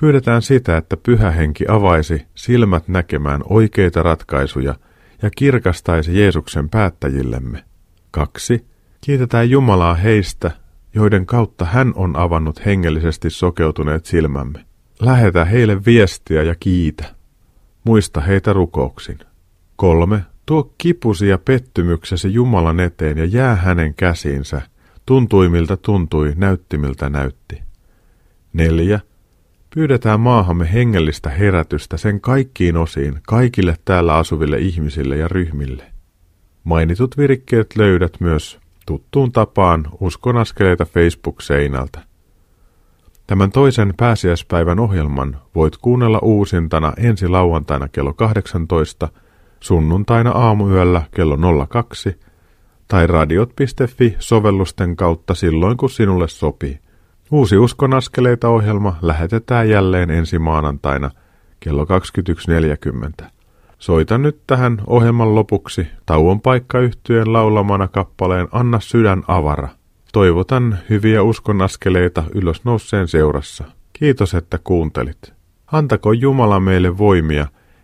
[0.00, 4.74] Pyydetään sitä, että pyhä henki avaisi silmät näkemään oikeita ratkaisuja
[5.22, 7.64] ja kirkastaisi Jeesuksen päättäjillemme.
[8.10, 8.66] Kaksi.
[9.00, 10.50] Kiitetään Jumalaa heistä,
[10.94, 14.64] joiden kautta hän on avannut hengellisesti sokeutuneet silmämme.
[15.00, 17.04] Lähetä heille viestiä ja kiitä.
[17.84, 19.18] Muista heitä rukouksin.
[19.76, 20.29] Kolme.
[20.50, 24.62] Tuo kipusi ja pettymyksesi Jumalan eteen ja jää hänen käsiinsä.
[25.06, 27.62] Tuntui miltä tuntui, näytti miltä näytti.
[28.52, 29.00] Neljä.
[29.74, 35.84] Pyydetään maahamme hengellistä herätystä sen kaikkiin osiin, kaikille täällä asuville ihmisille ja ryhmille.
[36.64, 42.00] Mainitut virikkeet löydät myös tuttuun tapaan Uskon askeleita Facebook-seinältä.
[43.26, 49.08] Tämän toisen pääsiäispäivän ohjelman voit kuunnella uusintana ensi lauantaina kello 18,
[49.60, 52.18] sunnuntaina aamuyöllä kello 02
[52.88, 56.78] tai radiot.fi-sovellusten kautta silloin kun sinulle sopii.
[57.30, 61.10] Uusi Uskon askeleita ohjelma lähetetään jälleen ensi maanantaina
[61.60, 61.86] kello
[63.22, 63.26] 21.40.
[63.78, 69.68] Soita nyt tähän ohjelman lopuksi tauon paikkayhtyeen laulamana kappaleen Anna sydän avara.
[70.12, 73.64] Toivotan hyviä uskonaskeleita ylösnouseen seurassa.
[73.92, 75.32] Kiitos, että kuuntelit.
[75.72, 77.46] Antako Jumala meille voimia